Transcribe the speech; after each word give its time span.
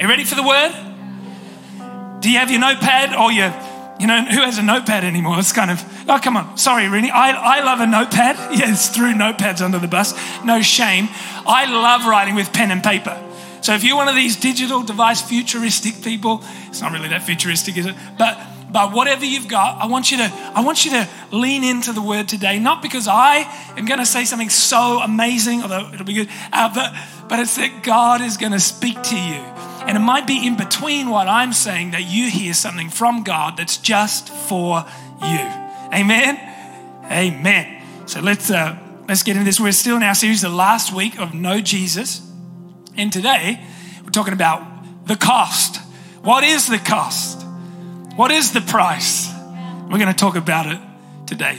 you 0.00 0.08
ready 0.08 0.24
for 0.24 0.34
the 0.34 0.42
word? 0.42 0.72
Do 2.20 2.30
you 2.30 2.38
have 2.38 2.50
your 2.50 2.60
notepad 2.60 3.14
or 3.14 3.32
your, 3.32 3.52
you 3.98 4.06
know, 4.06 4.22
who 4.22 4.40
has 4.40 4.58
a 4.58 4.62
notepad 4.62 5.04
anymore? 5.04 5.38
It's 5.38 5.52
kind 5.52 5.70
of, 5.70 5.84
oh, 6.08 6.18
come 6.22 6.36
on. 6.36 6.56
Sorry, 6.56 6.88
Rennie. 6.88 7.10
I, 7.10 7.58
I 7.58 7.64
love 7.64 7.80
a 7.80 7.86
notepad. 7.86 8.36
Yes, 8.58 8.94
threw 8.94 9.12
notepads 9.12 9.60
under 9.60 9.78
the 9.78 9.88
bus. 9.88 10.14
No 10.44 10.62
shame. 10.62 11.08
I 11.46 11.70
love 11.70 12.06
writing 12.06 12.34
with 12.34 12.52
pen 12.52 12.70
and 12.70 12.82
paper. 12.82 13.18
So 13.62 13.74
if 13.74 13.84
you're 13.84 13.96
one 13.96 14.08
of 14.08 14.14
these 14.14 14.36
digital 14.36 14.82
device 14.82 15.20
futuristic 15.20 16.02
people, 16.02 16.42
it's 16.68 16.80
not 16.80 16.92
really 16.92 17.08
that 17.08 17.22
futuristic, 17.22 17.76
is 17.76 17.86
it? 17.86 17.94
But 18.18 18.38
but 18.72 18.92
whatever 18.92 19.24
you've 19.24 19.48
got, 19.48 19.82
I 19.82 19.86
want 19.86 20.10
you 20.10 20.18
to 20.18 20.32
I 20.54 20.62
want 20.64 20.84
you 20.84 20.92
to 20.92 21.08
lean 21.32 21.64
into 21.64 21.92
the 21.92 22.00
word 22.00 22.28
today. 22.28 22.58
Not 22.58 22.82
because 22.82 23.08
I 23.08 23.38
am 23.76 23.84
going 23.84 23.98
to 23.98 24.06
say 24.06 24.24
something 24.24 24.48
so 24.48 25.00
amazing, 25.00 25.62
although 25.62 25.90
it'll 25.92 26.06
be 26.06 26.14
good, 26.14 26.28
uh, 26.52 26.72
but 26.72 26.94
but 27.28 27.38
it's 27.40 27.56
that 27.56 27.82
God 27.82 28.20
is 28.20 28.36
going 28.36 28.52
to 28.52 28.60
speak 28.60 29.02
to 29.02 29.16
you, 29.16 29.42
and 29.86 29.96
it 29.96 30.00
might 30.00 30.26
be 30.26 30.46
in 30.46 30.56
between 30.56 31.10
what 31.10 31.28
I'm 31.28 31.52
saying 31.52 31.92
that 31.92 32.02
you 32.02 32.30
hear 32.30 32.54
something 32.54 32.90
from 32.90 33.22
God 33.22 33.56
that's 33.56 33.76
just 33.76 34.28
for 34.28 34.84
you. 35.22 35.38
Amen. 35.92 36.38
Amen. 37.10 37.82
So 38.06 38.20
let's 38.20 38.50
uh, 38.50 38.78
let's 39.08 39.22
get 39.22 39.36
into 39.36 39.44
this. 39.44 39.60
We're 39.60 39.72
still 39.72 39.96
in 39.96 40.02
our 40.02 40.14
series, 40.14 40.42
the 40.42 40.48
last 40.48 40.92
week 40.92 41.18
of 41.18 41.34
Know 41.34 41.60
Jesus, 41.60 42.22
and 42.96 43.12
today 43.12 43.60
we're 44.02 44.10
talking 44.10 44.34
about 44.34 45.06
the 45.06 45.16
cost. 45.16 45.76
What 46.22 46.44
is 46.44 46.68
the 46.68 46.78
cost? 46.78 47.42
What 48.16 48.30
is 48.30 48.52
the 48.52 48.60
price? 48.60 49.32
We're 49.90 49.98
going 49.98 50.12
to 50.12 50.14
talk 50.14 50.36
about 50.36 50.66
it 50.66 50.78
today. 51.26 51.58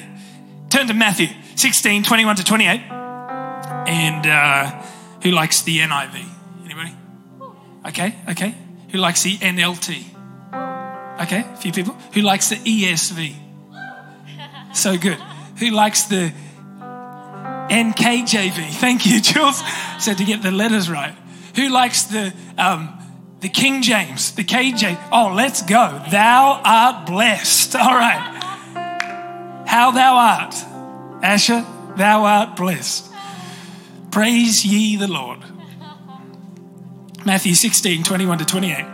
Turn 0.69 0.87
to 0.87 0.93
Matthew 0.93 1.27
16, 1.55 2.03
21 2.03 2.35
to 2.37 2.43
28. 2.43 2.81
And 3.87 4.27
uh, 4.27 4.83
who 5.23 5.31
likes 5.31 5.63
the 5.63 5.79
NIV? 5.79 6.40
Okay, 7.87 8.15
okay. 8.29 8.55
Who 8.91 8.97
likes 8.97 9.23
the 9.23 9.37
NLT? 9.37 10.03
Okay, 11.21 11.45
a 11.53 11.57
few 11.57 11.71
people. 11.71 11.93
Who 12.13 12.21
likes 12.21 12.49
the 12.49 12.57
ESV? 12.57 13.35
So 14.73 14.97
good. 14.97 15.17
Who 15.59 15.69
likes 15.71 16.03
the 16.03 16.33
NKJV? 17.69 18.71
Thank 18.71 19.05
you, 19.05 19.21
Jules. 19.21 19.61
So 19.99 20.13
to 20.13 20.23
get 20.23 20.41
the 20.41 20.51
letters 20.51 20.89
right. 20.89 21.15
Who 21.55 21.69
likes 21.69 22.03
the 22.03 22.33
um, 22.57 22.97
the 23.41 23.49
King 23.49 23.81
James, 23.81 24.33
the 24.35 24.43
KJ. 24.43 24.97
Oh, 25.11 25.33
let's 25.35 25.63
go. 25.63 26.01
Thou 26.11 26.61
art 26.63 27.07
blessed. 27.07 27.75
All 27.75 27.95
right. 27.95 28.37
How 29.67 29.91
thou 29.91 30.15
art, 30.15 30.55
Asher, 31.23 31.65
thou 31.97 32.23
art 32.23 32.55
blessed. 32.55 33.11
Praise 34.11 34.65
ye 34.65 34.95
the 34.95 35.07
Lord. 35.07 35.39
Matthew 37.25 37.53
16, 37.53 38.03
21 38.03 38.37
to 38.39 38.45
28. 38.45 38.85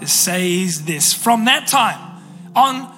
It 0.00 0.08
says 0.08 0.84
this 0.84 1.12
From 1.12 1.44
that 1.44 1.66
time 1.68 2.22
on, 2.54 2.92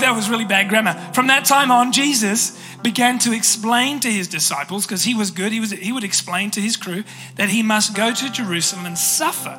that 0.00 0.14
was 0.14 0.28
really 0.28 0.44
bad 0.44 0.68
grammar. 0.68 0.94
From 1.14 1.28
that 1.28 1.44
time 1.44 1.70
on, 1.70 1.92
Jesus 1.92 2.58
began 2.82 3.18
to 3.20 3.32
explain 3.32 4.00
to 4.00 4.08
his 4.08 4.28
disciples, 4.28 4.86
because 4.86 5.04
he 5.04 5.14
was 5.14 5.30
good, 5.30 5.52
he, 5.52 5.60
was, 5.60 5.70
he 5.70 5.92
would 5.92 6.04
explain 6.04 6.50
to 6.52 6.60
his 6.60 6.76
crew 6.76 7.04
that 7.36 7.50
he 7.50 7.62
must 7.62 7.94
go 7.94 8.12
to 8.12 8.30
Jerusalem 8.32 8.86
and 8.86 8.96
suffer 8.96 9.58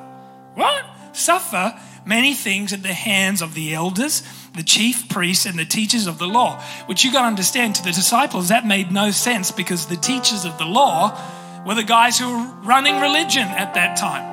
what? 0.56 0.84
Suffer 1.14 1.80
many 2.06 2.34
things 2.34 2.74
at 2.74 2.84
the 2.84 2.94
hands 2.94 3.42
of 3.42 3.54
the 3.54 3.74
elders, 3.74 4.24
the 4.56 4.64
chief 4.64 5.08
priests, 5.10 5.46
and 5.46 5.58
the 5.58 5.66
teachers 5.66 6.08
of 6.08 6.20
the 6.20 6.28
law. 6.28 6.62
Which 6.88 7.04
you 7.04 7.12
got 7.12 7.22
to 7.22 7.28
understand 7.28 7.76
to 7.76 7.84
the 7.84 7.92
disciples, 7.92 8.50
that 8.50 8.66
made 8.66 8.92
no 8.92 9.12
sense 9.12 9.52
because 9.52 9.88
the 9.88 9.96
teachers 9.96 10.46
of 10.46 10.58
the 10.58 10.66
law 10.66 11.18
were 11.66 11.76
the 11.76 11.84
guys 11.84 12.18
who 12.18 12.30
were 12.30 12.46
running 12.64 13.00
religion 13.00 13.44
at 13.44 13.74
that 13.76 13.98
time. 13.98 14.32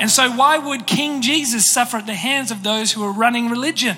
And 0.00 0.10
so, 0.10 0.30
why 0.30 0.58
would 0.58 0.86
King 0.86 1.22
Jesus 1.22 1.72
suffer 1.72 1.98
at 1.98 2.06
the 2.06 2.14
hands 2.14 2.50
of 2.50 2.62
those 2.62 2.92
who 2.92 3.04
are 3.04 3.12
running 3.12 3.48
religion? 3.48 3.96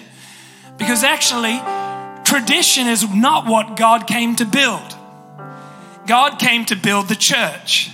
Because 0.76 1.02
actually, 1.02 1.58
tradition 2.24 2.86
is 2.86 3.08
not 3.14 3.46
what 3.46 3.76
God 3.76 4.06
came 4.06 4.36
to 4.36 4.44
build. 4.44 4.94
God 6.06 6.38
came 6.38 6.64
to 6.66 6.76
build 6.76 7.08
the 7.08 7.16
church, 7.16 7.90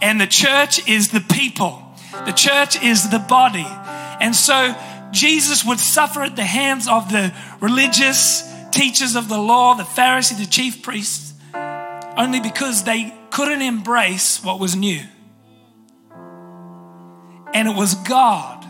and 0.00 0.20
the 0.20 0.26
church 0.26 0.88
is 0.88 1.10
the 1.10 1.20
people. 1.20 1.82
The 2.24 2.32
church 2.32 2.82
is 2.82 3.10
the 3.10 3.18
body. 3.18 3.66
And 4.20 4.34
so 4.34 4.74
Jesus 5.10 5.64
would 5.64 5.78
suffer 5.78 6.22
at 6.22 6.36
the 6.36 6.44
hands 6.44 6.88
of 6.88 7.10
the 7.10 7.34
religious 7.60 8.42
teachers 8.70 9.14
of 9.14 9.28
the 9.28 9.38
law, 9.38 9.74
the 9.74 9.84
Pharisees, 9.84 10.38
the 10.38 10.46
chief 10.46 10.82
priests, 10.82 11.33
only 12.16 12.40
because 12.40 12.84
they 12.84 13.14
couldn't 13.30 13.62
embrace 13.62 14.42
what 14.42 14.60
was 14.60 14.76
new. 14.76 15.00
And 17.52 17.68
it 17.68 17.76
was 17.76 17.94
God. 17.94 18.64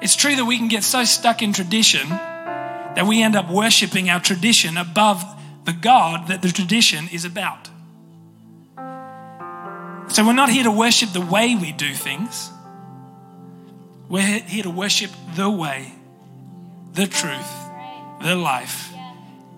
It's 0.00 0.16
true 0.16 0.36
that 0.36 0.44
we 0.44 0.58
can 0.58 0.68
get 0.68 0.84
so 0.84 1.04
stuck 1.04 1.42
in 1.42 1.52
tradition 1.52 2.08
that 2.08 3.06
we 3.06 3.22
end 3.22 3.34
up 3.36 3.50
worshiping 3.50 4.08
our 4.08 4.20
tradition 4.20 4.76
above 4.76 5.24
the 5.64 5.72
God 5.72 6.28
that 6.28 6.42
the 6.42 6.48
tradition 6.48 7.08
is 7.12 7.24
about. 7.24 7.68
So 10.08 10.24
we're 10.24 10.32
not 10.32 10.50
here 10.50 10.64
to 10.64 10.70
worship 10.70 11.12
the 11.12 11.20
way 11.20 11.56
we 11.56 11.72
do 11.72 11.92
things. 11.92 12.50
We're 14.08 14.22
here 14.22 14.62
to 14.64 14.70
worship 14.70 15.10
the 15.34 15.50
way, 15.50 15.92
the 16.92 17.06
truth, 17.06 17.52
the 18.22 18.36
life. 18.36 18.92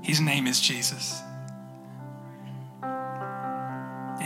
His 0.03 0.21
name 0.21 0.47
is 0.47 0.61
Jesus. 0.61 1.21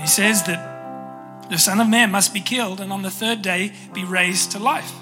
And 0.00 0.08
he 0.08 0.14
says 0.14 0.44
that 0.44 1.50
the 1.50 1.58
Son 1.58 1.78
of 1.78 1.86
Man 1.86 2.10
must 2.10 2.32
be 2.32 2.40
killed 2.40 2.80
and 2.80 2.90
on 2.90 3.02
the 3.02 3.10
third 3.10 3.42
day 3.42 3.74
be 3.92 4.02
raised 4.02 4.52
to 4.52 4.58
life. 4.58 4.94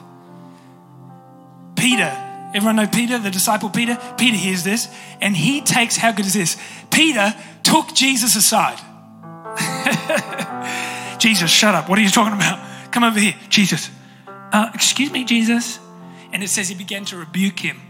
Peter, 1.77 2.11
everyone 2.53 2.75
know 2.75 2.89
Peter, 2.89 3.17
the 3.17 3.31
disciple 3.31 3.71
Peter? 3.71 3.97
Peter 4.19 4.37
hears 4.37 4.65
this 4.65 4.93
and 5.21 5.37
he 5.37 5.61
takes, 5.61 5.97
how 5.97 6.11
good 6.11 6.27
is 6.27 6.35
this? 6.35 6.57
Peter 6.91 7.33
took 7.63 7.95
Jesus 7.95 8.35
aside. 8.35 8.81
Jesus, 11.21 11.49
shut 11.49 11.77
up. 11.77 11.89
What 11.89 12.01
are 12.01 12.03
you 12.03 12.11
talking 12.11 12.35
about? 12.35 12.91
Come 12.91 13.05
over 13.05 13.21
here. 13.21 13.37
Jesus, 13.49 13.89
uh, 14.27 14.73
excuse 14.75 15.13
me, 15.13 15.23
Jesus. 15.23 15.79
And 16.33 16.43
it 16.43 16.49
says 16.49 16.69
he 16.69 16.75
began 16.75 17.05
to 17.05 17.17
rebuke 17.17 17.61
him, 17.61 17.81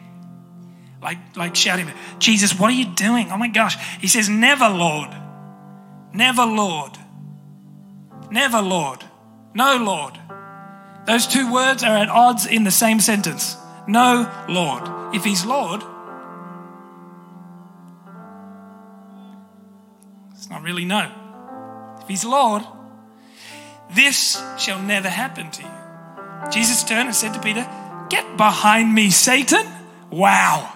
like, 1.02 1.16
like 1.38 1.56
shouting, 1.56 1.90
Jesus, 2.18 2.58
what 2.60 2.68
are 2.70 2.76
you 2.76 2.84
doing? 2.84 3.32
Oh 3.32 3.38
my 3.38 3.48
gosh. 3.48 3.78
He 3.98 4.08
says, 4.08 4.28
Never, 4.28 4.68
Lord. 4.68 5.08
Never, 6.12 6.44
Lord. 6.44 6.98
Never, 8.30 8.60
Lord. 8.60 9.04
No, 9.54 9.76
Lord. 9.76 10.18
Those 11.06 11.26
two 11.26 11.52
words 11.52 11.82
are 11.82 11.96
at 11.96 12.08
odds 12.08 12.46
in 12.46 12.64
the 12.64 12.70
same 12.70 13.00
sentence. 13.00 13.56
No, 13.86 14.30
Lord. 14.48 15.14
If 15.14 15.24
he's 15.24 15.44
Lord, 15.46 15.82
it's 20.34 20.50
not 20.50 20.62
really 20.62 20.84
no. 20.84 21.10
If 22.00 22.08
he's 22.08 22.24
Lord, 22.24 22.62
this 23.90 24.42
shall 24.58 24.80
never 24.82 25.08
happen 25.08 25.50
to 25.50 25.62
you. 25.62 26.50
Jesus 26.50 26.84
turned 26.84 27.08
and 27.08 27.16
said 27.16 27.32
to 27.34 27.40
Peter, 27.40 27.66
Get 28.10 28.36
behind 28.36 28.94
me, 28.94 29.10
Satan. 29.10 29.66
Wow. 30.10 30.72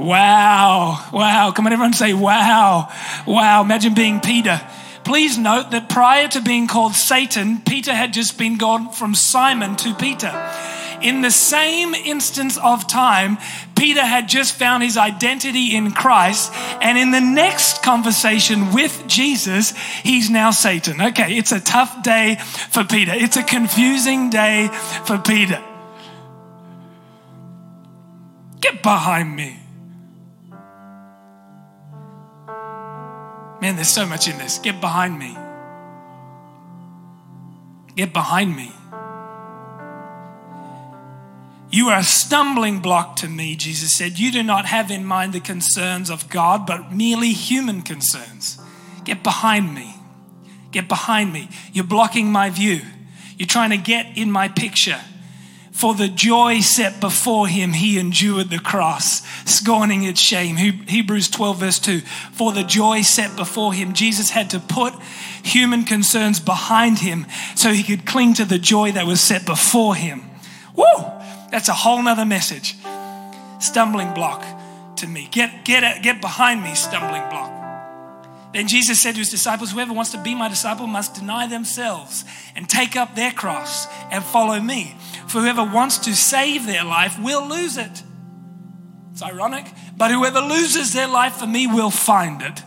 Wow. 0.00 1.08
Wow. 1.12 1.52
Come 1.52 1.66
on, 1.66 1.72
everyone 1.72 1.92
say, 1.92 2.14
Wow. 2.14 2.90
Wow. 3.26 3.62
Imagine 3.62 3.94
being 3.94 4.20
Peter. 4.20 4.60
Please 5.04 5.36
note 5.36 5.70
that 5.72 5.88
prior 5.88 6.28
to 6.28 6.40
being 6.40 6.66
called 6.66 6.94
Satan, 6.94 7.60
Peter 7.66 7.92
had 7.92 8.12
just 8.12 8.38
been 8.38 8.56
gone 8.56 8.92
from 8.92 9.14
Simon 9.14 9.76
to 9.76 9.94
Peter. 9.94 10.30
In 11.02 11.22
the 11.22 11.30
same 11.30 11.94
instance 11.94 12.58
of 12.58 12.86
time, 12.86 13.38
Peter 13.74 14.04
had 14.04 14.28
just 14.28 14.54
found 14.54 14.82
his 14.82 14.96
identity 14.96 15.74
in 15.74 15.92
Christ. 15.92 16.52
And 16.82 16.98
in 16.98 17.10
the 17.10 17.20
next 17.20 17.82
conversation 17.82 18.72
with 18.72 19.04
Jesus, 19.06 19.76
he's 20.02 20.30
now 20.30 20.50
Satan. 20.50 21.00
Okay, 21.00 21.36
it's 21.36 21.52
a 21.52 21.60
tough 21.60 22.02
day 22.02 22.36
for 22.36 22.84
Peter. 22.84 23.12
It's 23.14 23.36
a 23.36 23.42
confusing 23.42 24.30
day 24.30 24.68
for 25.04 25.18
Peter. 25.18 25.62
Get 28.60 28.82
behind 28.82 29.34
me. 29.34 29.59
Man, 33.70 33.76
there's 33.76 33.88
so 33.88 34.04
much 34.04 34.26
in 34.26 34.36
this. 34.36 34.58
Get 34.58 34.80
behind 34.80 35.16
me. 35.16 35.36
Get 37.94 38.12
behind 38.12 38.56
me. 38.56 38.72
You 41.70 41.90
are 41.90 42.00
a 42.00 42.02
stumbling 42.02 42.80
block 42.80 43.14
to 43.16 43.28
me, 43.28 43.54
Jesus 43.54 43.96
said. 43.96 44.18
You 44.18 44.32
do 44.32 44.42
not 44.42 44.64
have 44.64 44.90
in 44.90 45.04
mind 45.04 45.32
the 45.32 45.38
concerns 45.38 46.10
of 46.10 46.28
God, 46.28 46.66
but 46.66 46.90
merely 46.92 47.30
human 47.30 47.82
concerns. 47.82 48.58
Get 49.04 49.22
behind 49.22 49.72
me. 49.72 49.94
Get 50.72 50.88
behind 50.88 51.32
me. 51.32 51.48
You're 51.72 51.84
blocking 51.84 52.32
my 52.32 52.50
view. 52.50 52.80
You're 53.38 53.46
trying 53.46 53.70
to 53.70 53.76
get 53.76 54.18
in 54.18 54.32
my 54.32 54.48
picture. 54.48 55.00
For 55.80 55.94
the 55.94 56.08
joy 56.08 56.60
set 56.60 57.00
before 57.00 57.48
him, 57.48 57.72
he 57.72 57.98
endured 57.98 58.50
the 58.50 58.58
cross, 58.58 59.22
scorning 59.50 60.02
its 60.02 60.20
shame. 60.20 60.56
Hebrews 60.56 61.30
12, 61.30 61.58
verse 61.58 61.78
2. 61.78 62.00
For 62.32 62.52
the 62.52 62.64
joy 62.64 63.00
set 63.00 63.34
before 63.34 63.72
him, 63.72 63.94
Jesus 63.94 64.28
had 64.28 64.50
to 64.50 64.60
put 64.60 64.92
human 65.42 65.84
concerns 65.84 66.38
behind 66.38 66.98
him 66.98 67.24
so 67.54 67.70
he 67.70 67.82
could 67.82 68.04
cling 68.04 68.34
to 68.34 68.44
the 68.44 68.58
joy 68.58 68.92
that 68.92 69.06
was 69.06 69.22
set 69.22 69.46
before 69.46 69.94
him. 69.94 70.24
Woo! 70.76 70.84
That's 71.50 71.70
a 71.70 71.74
whole 71.74 72.02
nother 72.02 72.26
message. 72.26 72.76
Stumbling 73.58 74.12
block 74.12 74.44
to 74.96 75.06
me. 75.06 75.28
Get, 75.30 75.64
get, 75.64 76.02
get 76.02 76.20
behind 76.20 76.62
me, 76.62 76.74
stumbling 76.74 77.26
block. 77.30 77.59
Then 78.52 78.66
Jesus 78.66 79.00
said 79.00 79.12
to 79.12 79.20
his 79.20 79.30
disciples, 79.30 79.70
Whoever 79.70 79.92
wants 79.92 80.10
to 80.12 80.18
be 80.18 80.34
my 80.34 80.48
disciple 80.48 80.86
must 80.86 81.14
deny 81.14 81.46
themselves 81.46 82.24
and 82.56 82.68
take 82.68 82.96
up 82.96 83.14
their 83.14 83.30
cross 83.30 83.86
and 84.10 84.24
follow 84.24 84.60
me. 84.60 84.96
For 85.28 85.40
whoever 85.40 85.62
wants 85.62 85.98
to 85.98 86.14
save 86.14 86.66
their 86.66 86.84
life 86.84 87.18
will 87.20 87.46
lose 87.46 87.76
it. 87.76 88.02
It's 89.12 89.22
ironic, 89.22 89.66
but 89.96 90.10
whoever 90.10 90.40
loses 90.40 90.92
their 90.92 91.06
life 91.06 91.34
for 91.34 91.46
me 91.46 91.66
will 91.66 91.90
find 91.90 92.42
it. 92.42 92.60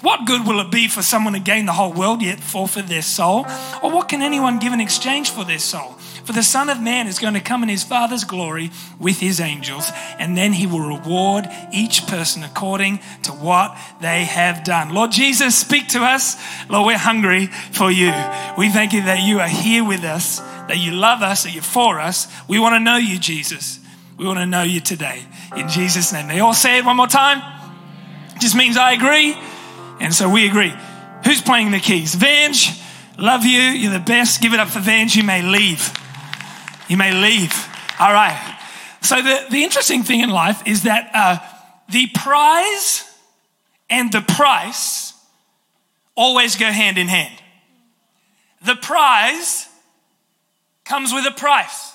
What 0.00 0.26
good 0.26 0.46
will 0.46 0.60
it 0.60 0.70
be 0.70 0.88
for 0.88 1.02
someone 1.02 1.32
to 1.32 1.40
gain 1.40 1.66
the 1.66 1.72
whole 1.72 1.92
world 1.92 2.22
yet 2.22 2.40
forfeit 2.40 2.86
their 2.86 3.02
soul? 3.02 3.46
Or 3.82 3.90
what 3.90 4.08
can 4.08 4.22
anyone 4.22 4.58
give 4.58 4.72
in 4.72 4.80
exchange 4.80 5.30
for 5.30 5.44
their 5.44 5.58
soul? 5.58 5.96
For 6.28 6.34
the 6.34 6.42
Son 6.42 6.68
of 6.68 6.78
Man 6.78 7.06
is 7.06 7.18
going 7.18 7.32
to 7.32 7.40
come 7.40 7.62
in 7.62 7.70
his 7.70 7.82
Father's 7.82 8.24
glory 8.24 8.70
with 9.00 9.18
his 9.18 9.40
angels, 9.40 9.90
and 10.18 10.36
then 10.36 10.52
he 10.52 10.66
will 10.66 10.86
reward 10.86 11.48
each 11.72 12.06
person 12.06 12.42
according 12.42 13.00
to 13.22 13.32
what 13.32 13.74
they 14.02 14.24
have 14.24 14.62
done. 14.62 14.92
Lord 14.92 15.10
Jesus, 15.10 15.56
speak 15.56 15.88
to 15.88 16.00
us. 16.00 16.36
Lord, 16.68 16.86
we're 16.86 16.98
hungry 16.98 17.46
for 17.46 17.90
you. 17.90 18.12
We 18.58 18.68
thank 18.68 18.92
you 18.92 19.04
that 19.04 19.22
you 19.22 19.40
are 19.40 19.48
here 19.48 19.82
with 19.82 20.04
us, 20.04 20.40
that 20.40 20.76
you 20.76 20.92
love 20.92 21.22
us, 21.22 21.44
that 21.44 21.54
you're 21.54 21.62
for 21.62 21.98
us. 21.98 22.28
We 22.46 22.58
want 22.58 22.74
to 22.74 22.80
know 22.80 22.98
you, 22.98 23.18
Jesus. 23.18 23.80
We 24.18 24.26
want 24.26 24.38
to 24.38 24.44
know 24.44 24.64
you 24.64 24.80
today. 24.80 25.24
In 25.56 25.70
Jesus' 25.70 26.12
name. 26.12 26.28
They 26.28 26.40
all 26.40 26.52
say 26.52 26.76
it 26.76 26.84
one 26.84 26.98
more 26.98 27.06
time. 27.06 27.40
Just 28.38 28.54
means 28.54 28.76
I 28.76 28.92
agree. 28.92 29.34
And 29.98 30.12
so 30.12 30.28
we 30.28 30.46
agree. 30.46 30.74
Who's 31.24 31.40
playing 31.40 31.70
the 31.70 31.80
keys? 31.80 32.14
Vange, 32.14 32.78
love 33.16 33.46
you. 33.46 33.60
You're 33.60 33.94
the 33.94 33.98
best. 33.98 34.42
Give 34.42 34.52
it 34.52 34.60
up 34.60 34.68
for 34.68 34.80
Vange. 34.80 35.16
You 35.16 35.24
may 35.24 35.40
leave. 35.40 35.90
You 36.88 36.96
may 36.96 37.12
leave. 37.12 37.54
All 38.00 38.12
right. 38.12 38.58
So, 39.02 39.22
the, 39.22 39.46
the 39.50 39.62
interesting 39.62 40.02
thing 40.02 40.20
in 40.20 40.30
life 40.30 40.66
is 40.66 40.82
that 40.82 41.10
uh, 41.14 41.38
the 41.90 42.08
prize 42.14 43.04
and 43.88 44.12
the 44.12 44.20
price 44.20 45.14
always 46.14 46.56
go 46.56 46.66
hand 46.66 46.98
in 46.98 47.08
hand. 47.08 47.34
The 48.64 48.74
prize 48.74 49.68
comes 50.84 51.12
with 51.12 51.26
a 51.26 51.30
price, 51.30 51.92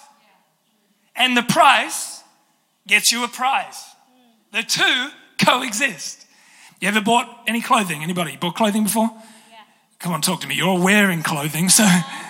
and 1.15 1.35
the 1.35 1.43
price 1.43 2.23
gets 2.87 3.11
you 3.11 3.23
a 3.23 3.27
prize. 3.27 3.83
The 4.51 4.63
two 4.63 5.09
coexist. 5.43 6.25
You 6.79 6.87
ever 6.89 7.01
bought 7.01 7.43
any 7.47 7.61
clothing? 7.61 8.03
Anybody 8.03 8.37
bought 8.37 8.55
clothing 8.55 8.83
before? 8.83 9.09
Yeah. 9.11 9.57
Come 9.99 10.13
on, 10.13 10.21
talk 10.21 10.41
to 10.41 10.47
me. 10.47 10.55
You're 10.55 10.79
wearing 10.79 11.23
clothing, 11.23 11.69
so 11.69 11.83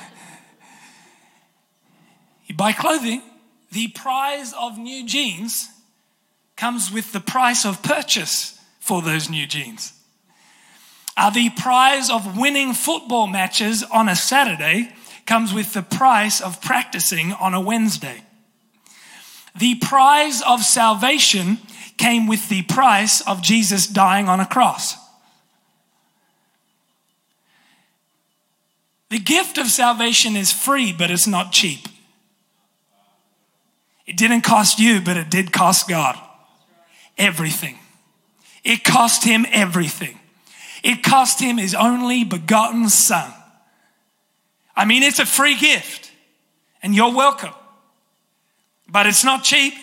buy 2.53 2.71
clothing, 2.71 3.21
the 3.71 3.87
prize 3.89 4.53
of 4.53 4.77
new 4.77 5.05
jeans 5.05 5.69
comes 6.55 6.91
with 6.91 7.11
the 7.11 7.19
price 7.19 7.65
of 7.65 7.81
purchase 7.83 8.59
for 8.79 9.01
those 9.01 9.29
new 9.29 9.47
jeans. 9.47 9.93
Uh, 11.15 11.29
the 11.29 11.49
prize 11.51 12.09
of 12.09 12.37
winning 12.37 12.73
football 12.73 13.27
matches 13.27 13.83
on 13.83 14.09
a 14.09 14.15
Saturday 14.15 14.93
comes 15.25 15.53
with 15.53 15.73
the 15.73 15.81
price 15.81 16.41
of 16.41 16.61
practicing 16.61 17.33
on 17.33 17.53
a 17.53 17.61
Wednesday. 17.61 18.23
The 19.55 19.75
prize 19.75 20.41
of 20.41 20.61
salvation 20.61 21.59
came 21.97 22.27
with 22.27 22.49
the 22.49 22.63
price 22.63 23.21
of 23.27 23.41
Jesus 23.41 23.87
dying 23.87 24.27
on 24.27 24.39
a 24.39 24.45
cross. 24.45 24.95
The 29.09 29.19
gift 29.19 29.59
of 29.59 29.67
salvation 29.67 30.35
is 30.35 30.51
free, 30.51 30.91
but 30.91 31.11
it's 31.11 31.27
not 31.27 31.51
cheap. 31.51 31.87
It 34.05 34.17
didn't 34.17 34.41
cost 34.41 34.79
you, 34.79 35.01
but 35.01 35.17
it 35.17 35.29
did 35.29 35.51
cost 35.51 35.87
God 35.87 36.19
everything. 37.17 37.77
It 38.63 38.83
cost 38.83 39.23
him 39.23 39.45
everything. 39.51 40.19
It 40.83 41.03
cost 41.03 41.39
him 41.39 41.57
his 41.57 41.75
only 41.75 42.23
begotten 42.23 42.89
son. 42.89 43.31
I 44.75 44.85
mean, 44.85 45.03
it's 45.03 45.19
a 45.19 45.25
free 45.25 45.55
gift, 45.55 46.11
and 46.81 46.95
you're 46.95 47.13
welcome. 47.13 47.53
But 48.89 49.07
it's 49.07 49.23
not 49.23 49.43
cheap. 49.43 49.73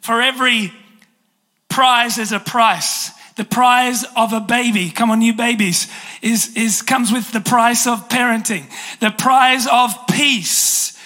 For 0.00 0.20
every 0.22 0.72
prize 1.68 2.18
is 2.18 2.32
a 2.32 2.40
price. 2.40 3.10
The 3.36 3.44
prize 3.44 4.04
of 4.16 4.32
a 4.32 4.40
baby, 4.40 4.90
come 4.90 5.10
on, 5.12 5.22
you 5.22 5.32
babies, 5.32 5.86
is, 6.22 6.56
is 6.56 6.82
comes 6.82 7.12
with 7.12 7.30
the 7.30 7.40
price 7.40 7.86
of 7.86 8.08
parenting. 8.08 8.64
The 8.98 9.10
prize 9.10 9.68
of 9.70 9.94
peace 10.08 10.97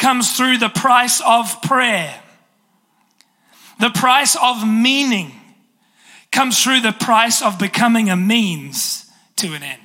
comes 0.00 0.36
through 0.36 0.58
the 0.58 0.70
price 0.70 1.22
of 1.24 1.62
prayer. 1.62 2.20
The 3.78 3.90
price 3.90 4.36
of 4.42 4.66
meaning 4.66 5.32
comes 6.32 6.62
through 6.62 6.80
the 6.80 6.92
price 6.92 7.42
of 7.42 7.58
becoming 7.58 8.10
a 8.10 8.16
means 8.16 9.06
to 9.36 9.54
an 9.54 9.62
end. 9.62 9.80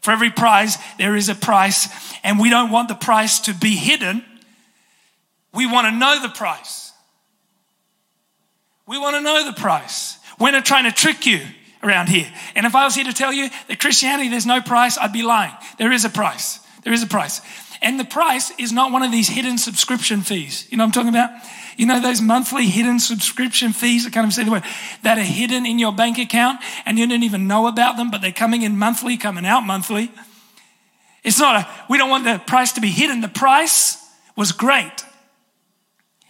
For 0.00 0.10
every 0.10 0.30
prize, 0.30 0.76
there 0.98 1.16
is 1.16 1.28
a 1.28 1.34
price, 1.34 1.88
and 2.22 2.38
we 2.38 2.50
don't 2.50 2.70
want 2.70 2.88
the 2.88 2.94
price 2.94 3.40
to 3.40 3.54
be 3.54 3.76
hidden. 3.76 4.24
We 5.54 5.66
want 5.66 5.86
to 5.86 5.92
know 5.92 6.20
the 6.20 6.28
price. 6.28 6.92
We 8.86 8.98
want 8.98 9.16
to 9.16 9.22
know 9.22 9.46
the 9.46 9.58
price. 9.58 10.18
We're 10.38 10.50
not 10.50 10.66
trying 10.66 10.84
to 10.84 10.92
trick 10.92 11.24
you 11.24 11.40
around 11.82 12.08
here. 12.08 12.30
And 12.54 12.66
if 12.66 12.74
I 12.74 12.84
was 12.84 12.94
here 12.94 13.04
to 13.04 13.14
tell 13.14 13.32
you 13.32 13.48
that 13.68 13.80
Christianity, 13.80 14.28
there's 14.28 14.46
no 14.46 14.60
price, 14.60 14.98
I'd 14.98 15.12
be 15.12 15.22
lying. 15.22 15.54
There 15.78 15.92
is 15.92 16.04
a 16.04 16.10
price. 16.10 16.60
There 16.82 16.92
is 16.92 17.02
a 17.02 17.06
price. 17.06 17.40
And 17.82 17.98
the 17.98 18.04
price 18.04 18.52
is 18.58 18.72
not 18.72 18.92
one 18.92 19.02
of 19.02 19.12
these 19.12 19.28
hidden 19.28 19.58
subscription 19.58 20.22
fees. 20.22 20.66
You 20.70 20.76
know 20.76 20.84
what 20.84 20.88
I'm 20.88 20.92
talking 20.92 21.08
about? 21.08 21.30
You 21.76 21.86
know 21.86 22.00
those 22.00 22.20
monthly 22.20 22.66
hidden 22.66 23.00
subscription 23.00 23.72
fees, 23.72 24.06
I 24.06 24.10
can't 24.10 24.24
even 24.24 24.30
say 24.30 24.44
the 24.44 24.50
word, 24.50 24.62
that 25.02 25.18
are 25.18 25.22
hidden 25.22 25.66
in 25.66 25.78
your 25.78 25.92
bank 25.92 26.18
account 26.18 26.60
and 26.86 26.98
you 26.98 27.06
didn't 27.06 27.24
even 27.24 27.48
know 27.48 27.66
about 27.66 27.96
them, 27.96 28.10
but 28.10 28.20
they're 28.20 28.32
coming 28.32 28.62
in 28.62 28.78
monthly, 28.78 29.16
coming 29.16 29.44
out 29.44 29.62
monthly. 29.62 30.10
It's 31.24 31.38
not 31.38 31.56
a, 31.56 31.68
we 31.88 31.98
don't 31.98 32.10
want 32.10 32.24
the 32.24 32.40
price 32.46 32.72
to 32.72 32.80
be 32.80 32.90
hidden. 32.90 33.20
The 33.20 33.28
price 33.28 33.98
was 34.36 34.52
great. 34.52 35.04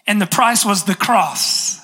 And 0.07 0.21
the 0.21 0.27
price 0.27 0.65
was 0.65 0.85
the 0.85 0.95
cross. 0.95 1.81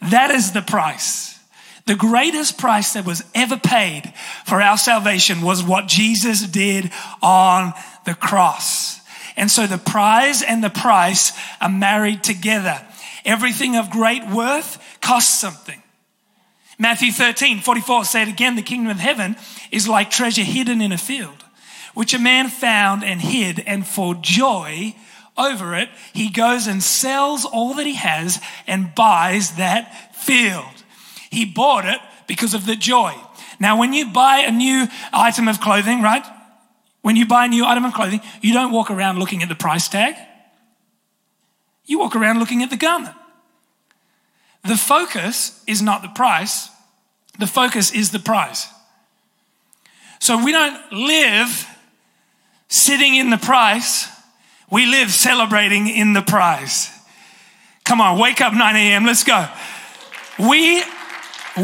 That 0.00 0.30
is 0.30 0.52
the 0.52 0.62
price. 0.62 1.38
The 1.86 1.94
greatest 1.94 2.58
price 2.58 2.92
that 2.92 3.06
was 3.06 3.24
ever 3.34 3.56
paid 3.56 4.12
for 4.44 4.60
our 4.60 4.76
salvation 4.76 5.40
was 5.40 5.64
what 5.64 5.86
Jesus 5.86 6.46
did 6.46 6.90
on 7.22 7.72
the 8.08 8.14
cross. 8.14 9.00
And 9.36 9.50
so 9.50 9.66
the 9.66 9.78
prize 9.78 10.42
and 10.42 10.64
the 10.64 10.70
price 10.70 11.32
are 11.60 11.68
married 11.68 12.24
together. 12.24 12.80
Everything 13.24 13.76
of 13.76 13.90
great 13.90 14.26
worth 14.26 14.82
costs 15.00 15.38
something. 15.38 15.80
Matthew 16.78 17.12
13, 17.12 17.60
44 17.60 18.04
said 18.04 18.28
again, 18.28 18.56
the 18.56 18.62
kingdom 18.62 18.90
of 18.90 18.98
heaven 18.98 19.36
is 19.70 19.88
like 19.88 20.10
treasure 20.10 20.42
hidden 20.42 20.80
in 20.80 20.92
a 20.92 20.98
field, 20.98 21.44
which 21.94 22.14
a 22.14 22.18
man 22.18 22.48
found 22.48 23.04
and 23.04 23.20
hid, 23.20 23.62
and 23.66 23.86
for 23.86 24.14
joy 24.14 24.94
over 25.36 25.74
it, 25.74 25.88
he 26.12 26.30
goes 26.30 26.66
and 26.66 26.82
sells 26.82 27.44
all 27.44 27.74
that 27.74 27.86
he 27.86 27.94
has 27.94 28.40
and 28.66 28.94
buys 28.94 29.52
that 29.56 30.14
field. 30.14 30.84
He 31.30 31.44
bought 31.44 31.84
it 31.84 32.00
because 32.26 32.54
of 32.54 32.66
the 32.66 32.76
joy. 32.76 33.14
Now, 33.60 33.78
when 33.78 33.92
you 33.92 34.10
buy 34.10 34.38
a 34.38 34.52
new 34.52 34.86
item 35.12 35.48
of 35.48 35.60
clothing, 35.60 36.00
right? 36.00 36.24
When 37.08 37.16
you 37.16 37.24
buy 37.24 37.46
a 37.46 37.48
new 37.48 37.64
item 37.64 37.86
of 37.86 37.94
clothing, 37.94 38.20
you 38.42 38.52
don't 38.52 38.70
walk 38.70 38.90
around 38.90 39.18
looking 39.18 39.42
at 39.42 39.48
the 39.48 39.54
price 39.54 39.88
tag. 39.88 40.14
You 41.86 41.98
walk 42.00 42.14
around 42.14 42.38
looking 42.38 42.62
at 42.62 42.68
the 42.68 42.76
garment. 42.76 43.14
The 44.62 44.76
focus 44.76 45.64
is 45.66 45.80
not 45.80 46.02
the 46.02 46.10
price, 46.10 46.68
the 47.38 47.46
focus 47.46 47.92
is 47.92 48.10
the 48.10 48.18
prize. 48.18 48.66
So 50.18 50.44
we 50.44 50.52
don't 50.52 50.92
live 50.92 51.66
sitting 52.68 53.14
in 53.14 53.30
the 53.30 53.38
price, 53.38 54.10
we 54.70 54.84
live 54.84 55.10
celebrating 55.10 55.88
in 55.88 56.12
the 56.12 56.20
prize. 56.20 56.90
Come 57.84 58.02
on, 58.02 58.18
wake 58.18 58.42
up 58.42 58.52
9 58.52 58.76
a.m., 58.76 59.06
let's 59.06 59.24
go. 59.24 59.48
We 60.38 60.82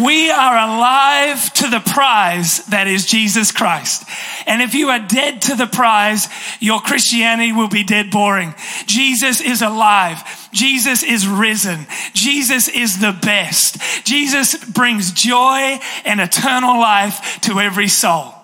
we 0.03 0.31
are 0.31 0.57
alive 0.57 1.53
to 1.55 1.69
the 1.69 1.81
prize 1.81 2.65
that 2.67 2.87
is 2.87 3.07
Jesus 3.07 3.53
Christ. 3.53 4.05
And 4.47 4.63
if 4.63 4.75
you 4.75 4.89
are 4.89 4.99
dead 4.99 5.43
to 5.43 5.57
the 5.57 5.67
prize, 5.67 6.29
your 6.61 6.81
Christianity 6.81 7.53
will 7.53 7.69
be 7.69 7.85
dead 7.85 8.11
boring. 8.11 8.55
Jesus 8.87 9.41
is 9.41 9.63
alive. 9.63 10.49
Jesus 10.53 11.03
is 11.03 11.27
risen. 11.27 11.87
Jesus 12.13 12.69
is 12.69 13.01
the 13.01 13.17
best. 13.23 14.05
Jesus 14.05 14.57
brings 14.65 15.13
joy 15.13 15.79
and 16.05 16.21
eternal 16.21 16.79
life 16.79 17.41
to 17.43 17.61
every 17.61 17.89
soul. 17.89 18.35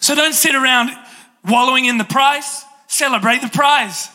So 0.00 0.14
don't 0.14 0.34
sit 0.34 0.54
around 0.54 0.90
wallowing 1.44 1.84
in 1.84 1.98
the 1.98 2.04
prize. 2.04 2.64
Celebrate 2.88 3.40
the 3.40 3.48
prize. 3.48 4.08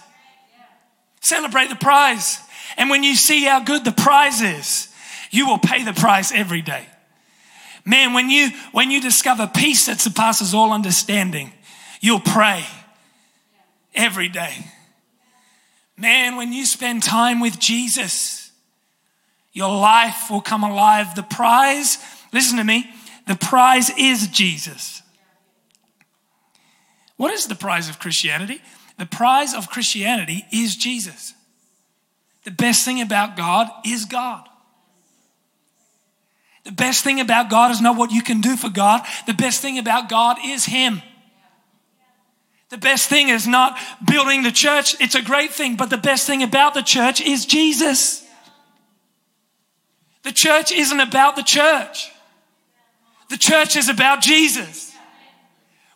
Celebrate 1.21 1.69
the 1.69 1.75
prize. 1.75 2.39
And 2.77 2.89
when 2.89 3.03
you 3.03 3.15
see 3.15 3.43
how 3.43 3.61
good 3.61 3.83
the 3.83 3.91
prize 3.91 4.41
is, 4.41 4.93
you 5.31 5.47
will 5.47 5.57
pay 5.57 5.83
the 5.83 5.93
price 5.93 6.31
every 6.31 6.61
day. 6.61 6.85
Man, 7.85 8.13
when 8.13 8.29
you 8.29 8.49
when 8.71 8.91
you 8.91 9.01
discover 9.01 9.47
peace 9.47 9.85
that 9.85 10.01
surpasses 10.01 10.53
all 10.53 10.73
understanding, 10.73 11.53
you'll 12.01 12.19
pray 12.19 12.65
every 13.95 14.29
day. 14.29 14.53
Man, 15.97 16.35
when 16.35 16.53
you 16.53 16.65
spend 16.65 17.01
time 17.01 17.39
with 17.39 17.59
Jesus, 17.59 18.51
your 19.53 19.75
life 19.75 20.29
will 20.29 20.41
come 20.41 20.63
alive. 20.63 21.15
The 21.15 21.23
prize, 21.23 21.97
listen 22.31 22.57
to 22.57 22.63
me, 22.63 22.89
the 23.25 23.35
prize 23.35 23.89
is 23.97 24.27
Jesus. 24.27 25.01
What 27.15 27.33
is 27.33 27.47
the 27.47 27.55
prize 27.55 27.89
of 27.89 27.99
Christianity? 27.99 28.61
The 28.99 29.07
prize 29.07 29.53
of 29.53 29.69
Christianity 29.69 30.45
is 30.51 30.75
Jesus. 30.75 31.33
The 32.43 32.51
best 32.51 32.85
thing 32.85 33.01
about 33.01 33.35
God 33.35 33.67
is 33.85 34.05
God. 34.05 34.47
The 36.67 36.73
best 36.73 37.01
thing 37.01 37.21
about 37.21 37.49
God 37.49 37.71
is 37.71 37.79
not 37.79 37.95
what 37.95 38.11
you 38.11 38.21
can 38.21 38.41
do 38.41 38.57
for 38.57 38.67
God. 38.67 39.01
The 39.25 39.33
best 39.33 39.61
thing 39.61 39.77
about 39.77 40.09
God 40.09 40.35
is 40.43 40.65
Him. 40.65 41.01
The 42.67 42.77
best 42.77 43.07
thing 43.07 43.29
is 43.29 43.47
not 43.47 43.79
building 44.05 44.43
the 44.43 44.51
church. 44.51 44.99
It's 44.99 45.15
a 45.15 45.21
great 45.21 45.51
thing, 45.51 45.77
but 45.77 45.89
the 45.89 45.97
best 45.97 46.27
thing 46.27 46.43
about 46.43 46.73
the 46.73 46.81
church 46.81 47.21
is 47.21 47.45
Jesus. 47.45 48.21
The 50.23 50.33
church 50.33 50.73
isn't 50.73 50.99
about 50.99 51.37
the 51.37 51.41
church. 51.41 52.11
The 53.29 53.37
church 53.37 53.77
is 53.77 53.87
about 53.87 54.19
Jesus. 54.19 54.93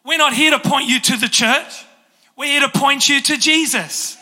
We're 0.06 0.18
not 0.18 0.34
here 0.34 0.52
to 0.52 0.60
point 0.60 0.88
you 0.88 1.02
to 1.02 1.18
the 1.18 1.28
church. 1.28 1.86
We're 2.38 2.46
here 2.46 2.62
to 2.62 2.80
point 2.80 3.10
you 3.10 3.20
to 3.20 3.38
Jesus. 3.38 4.18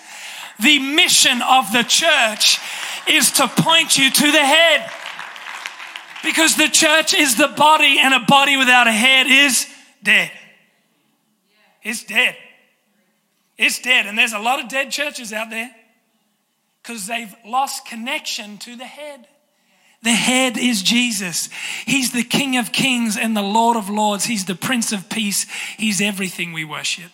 The 0.59 0.79
mission 0.79 1.43
of 1.43 1.71
the 1.71 1.83
church 1.83 2.57
is 3.07 3.33
to 3.33 3.47
point 3.47 3.99
you 3.99 4.09
to 4.09 4.31
the 4.31 4.43
head. 4.43 4.91
Because 6.23 6.55
the 6.55 6.67
church 6.67 7.13
is 7.13 7.35
the 7.38 7.47
body, 7.47 7.97
and 7.99 8.13
a 8.13 8.19
body 8.19 8.57
without 8.57 8.88
a 8.88 8.91
head 8.91 9.27
is 9.27 9.67
dead. 10.03 10.31
It's 11.83 12.03
dead. 12.03 12.35
It's 13.57 13.79
dead. 13.79 14.05
And 14.05 14.17
there's 14.17 14.33
a 14.33 14.39
lot 14.39 14.61
of 14.61 14.69
dead 14.69 14.91
churches 14.91 15.33
out 15.33 15.49
there 15.49 15.71
because 16.81 17.07
they've 17.07 17.33
lost 17.45 17.85
connection 17.85 18.57
to 18.59 18.75
the 18.75 18.85
head. 18.85 19.27
The 20.01 20.11
head 20.11 20.57
is 20.57 20.81
Jesus. 20.81 21.49
He's 21.85 22.11
the 22.11 22.23
King 22.23 22.55
of 22.57 22.71
kings 22.71 23.17
and 23.17 23.35
the 23.35 23.41
Lord 23.41 23.75
of 23.75 23.89
lords. 23.89 24.25
He's 24.25 24.45
the 24.45 24.55
Prince 24.55 24.93
of 24.93 25.09
peace. 25.09 25.45
He's 25.77 25.99
everything 25.99 26.53
we 26.53 26.63
worship. 26.63 27.11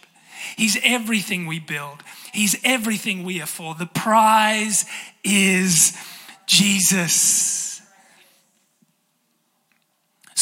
He's 0.55 0.77
everything 0.83 1.47
we 1.47 1.59
build. 1.59 2.03
He's 2.31 2.55
everything 2.63 3.23
we 3.23 3.41
are 3.41 3.47
for. 3.47 3.73
The 3.73 3.87
prize 3.87 4.85
is 5.23 5.97
Jesus. 6.45 7.64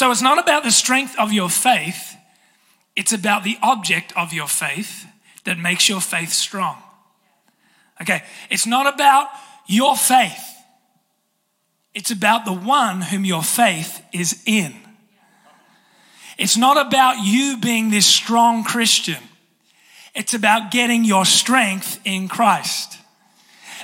So 0.04 0.12
it's 0.12 0.22
not 0.22 0.38
about 0.38 0.64
the 0.64 0.72
strength 0.72 1.16
of 1.18 1.32
your 1.32 1.50
faith, 1.50 2.18
it's 2.94 3.14
about 3.14 3.46
the 3.46 3.58
object 3.64 4.12
of 4.18 4.34
your 4.34 4.50
faith 4.50 5.08
that 5.46 5.58
makes 5.58 5.88
your 5.88 6.02
faith 6.02 6.34
strong. 6.34 6.76
Okay, 8.02 8.22
it's 8.50 8.68
not 8.68 8.94
about 8.94 9.30
your 9.66 9.96
faith, 9.96 10.44
it's 11.94 12.12
about 12.12 12.44
the 12.44 12.52
one 12.52 13.00
whom 13.00 13.24
your 13.24 13.44
faith 13.44 14.04
is 14.12 14.44
in. 14.46 14.76
It's 16.38 16.58
not 16.58 16.76
about 16.86 17.24
you 17.24 17.56
being 17.62 17.90
this 17.90 18.06
strong 18.06 18.66
Christian. 18.66 19.24
It's 20.14 20.34
about 20.34 20.70
getting 20.70 21.06
your 21.06 21.24
strength 21.24 22.02
in 22.04 22.28
Christ. 22.28 22.98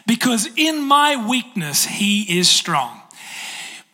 Because 0.05 0.49
in 0.57 0.81
my 0.81 1.29
weakness, 1.29 1.85
He 1.85 2.38
is 2.38 2.49
strong. 2.49 2.99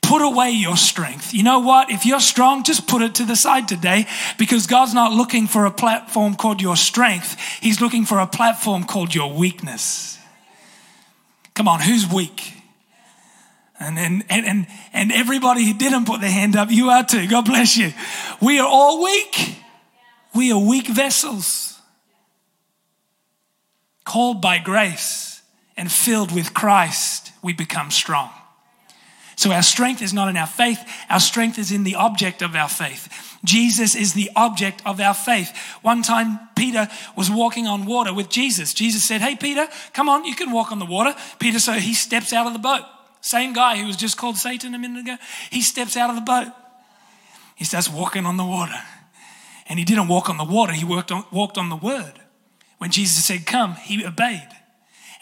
Put 0.06 0.22
away 0.22 0.52
your 0.52 0.78
strength. 0.78 1.34
You 1.34 1.42
know 1.42 1.60
what? 1.62 1.90
If 1.90 2.06
you're 2.06 2.20
strong, 2.20 2.64
just 2.64 2.88
put 2.88 3.02
it 3.02 3.16
to 3.16 3.26
the 3.26 3.36
side 3.36 3.68
today 3.68 4.06
because 4.38 4.68
God's 4.68 4.94
not 4.94 5.12
looking 5.12 5.48
for 5.48 5.66
a 5.66 5.72
platform 5.72 6.36
called 6.36 6.62
your 6.62 6.76
strength. 6.76 7.40
He's 7.60 7.82
looking 7.82 8.06
for 8.06 8.20
a 8.20 8.28
platform 8.28 8.84
called 8.84 9.16
your 9.16 9.34
weakness. 9.34 10.20
Come 11.56 11.68
on, 11.68 11.80
who's 11.80 12.08
weak? 12.08 12.54
And, 13.80 13.98
and, 13.98 14.24
and, 14.30 14.68
and 14.94 15.12
everybody 15.12 15.66
who 15.66 15.74
didn't 15.74 16.06
put 16.06 16.22
their 16.22 16.30
hand 16.30 16.56
up, 16.56 16.70
you 16.70 16.92
are 16.92 17.04
too. 17.04 17.28
God 17.28 17.46
bless 17.46 17.76
you. 17.76 17.92
We 18.40 18.60
are 18.60 18.68
all 18.68 19.04
weak. 19.04 19.56
We 20.36 20.52
are 20.52 20.60
weak 20.60 20.88
vessels. 20.88 21.80
Called 24.04 24.40
by 24.40 24.60
grace 24.60 25.42
and 25.76 25.92
filled 25.92 26.32
with 26.32 26.54
Christ, 26.54 27.32
we 27.42 27.54
become 27.54 27.90
strong. 27.90 28.30
So 29.36 29.52
our 29.52 29.64
strength 29.64 30.02
is 30.02 30.14
not 30.14 30.30
in 30.30 30.38
our 30.38 30.48
faith, 30.48 30.80
our 31.10 31.20
strength 31.20 31.60
is 31.60 31.72
in 31.72 31.84
the 31.84 31.96
object 31.96 32.42
of 32.42 32.56
our 32.56 32.70
faith. 32.70 33.38
Jesus 33.44 33.96
is 33.96 34.14
the 34.14 34.32
object 34.36 34.82
of 34.86 35.00
our 35.00 35.14
faith. 35.14 35.56
One 35.82 36.02
time, 36.02 36.40
Peter 36.56 36.88
was 37.16 37.30
walking 37.30 37.68
on 37.68 37.86
water 37.86 38.14
with 38.14 38.30
Jesus. 38.30 38.74
Jesus 38.74 39.08
said, 39.08 39.22
Hey, 39.22 39.36
Peter, 39.36 39.68
come 39.94 40.10
on, 40.10 40.26
you 40.26 40.36
can 40.36 40.52
walk 40.52 40.72
on 40.72 40.80
the 40.80 40.86
water. 40.86 41.16
Peter, 41.40 41.60
so 41.60 41.74
he 41.74 41.94
steps 41.94 42.34
out 42.34 42.48
of 42.48 42.54
the 42.54 42.60
boat. 42.60 42.84
Same 43.22 43.54
guy 43.54 43.78
who 43.78 43.88
was 43.88 43.98
just 43.98 44.18
called 44.18 44.38
Satan 44.38 44.74
a 44.74 44.80
minute 44.80 45.02
ago, 45.02 45.18
he 45.50 45.62
steps 45.62 45.98
out 45.98 46.10
of 46.10 46.16
the 46.16 46.22
boat. 46.22 46.48
He 47.56 47.66
starts 47.66 47.90
walking 47.90 48.26
on 48.26 48.38
the 48.38 48.46
water. 48.46 48.82
And 49.68 49.80
he 49.80 49.86
didn't 49.86 50.08
walk 50.08 50.30
on 50.30 50.38
the 50.38 50.44
water, 50.44 50.74
he 50.74 50.86
worked 50.86 51.12
on, 51.12 51.26
walked 51.32 51.58
on 51.58 51.70
the 51.70 51.76
word. 51.76 52.14
When 52.78 52.92
Jesus 52.92 53.26
said, 53.26 53.46
Come, 53.46 53.76
he 53.76 54.06
obeyed 54.06 54.48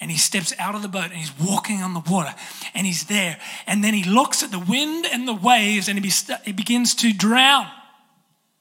and 0.04 0.12
he 0.12 0.18
steps 0.18 0.54
out 0.60 0.76
of 0.76 0.82
the 0.82 0.90
boat 0.90 1.06
and 1.06 1.14
he's 1.14 1.32
walking 1.40 1.82
on 1.82 1.94
the 1.94 2.02
water 2.02 2.36
and 2.74 2.86
he's 2.86 3.06
there. 3.06 3.40
And 3.66 3.82
then 3.82 3.94
he 3.94 4.04
looks 4.04 4.44
at 4.44 4.52
the 4.52 4.60
wind 4.60 5.06
and 5.10 5.26
the 5.26 5.34
waves 5.34 5.88
and 5.88 5.98
he, 5.98 6.02
be, 6.02 6.12
he 6.44 6.52
begins 6.52 6.94
to 6.96 7.14
drown, 7.14 7.68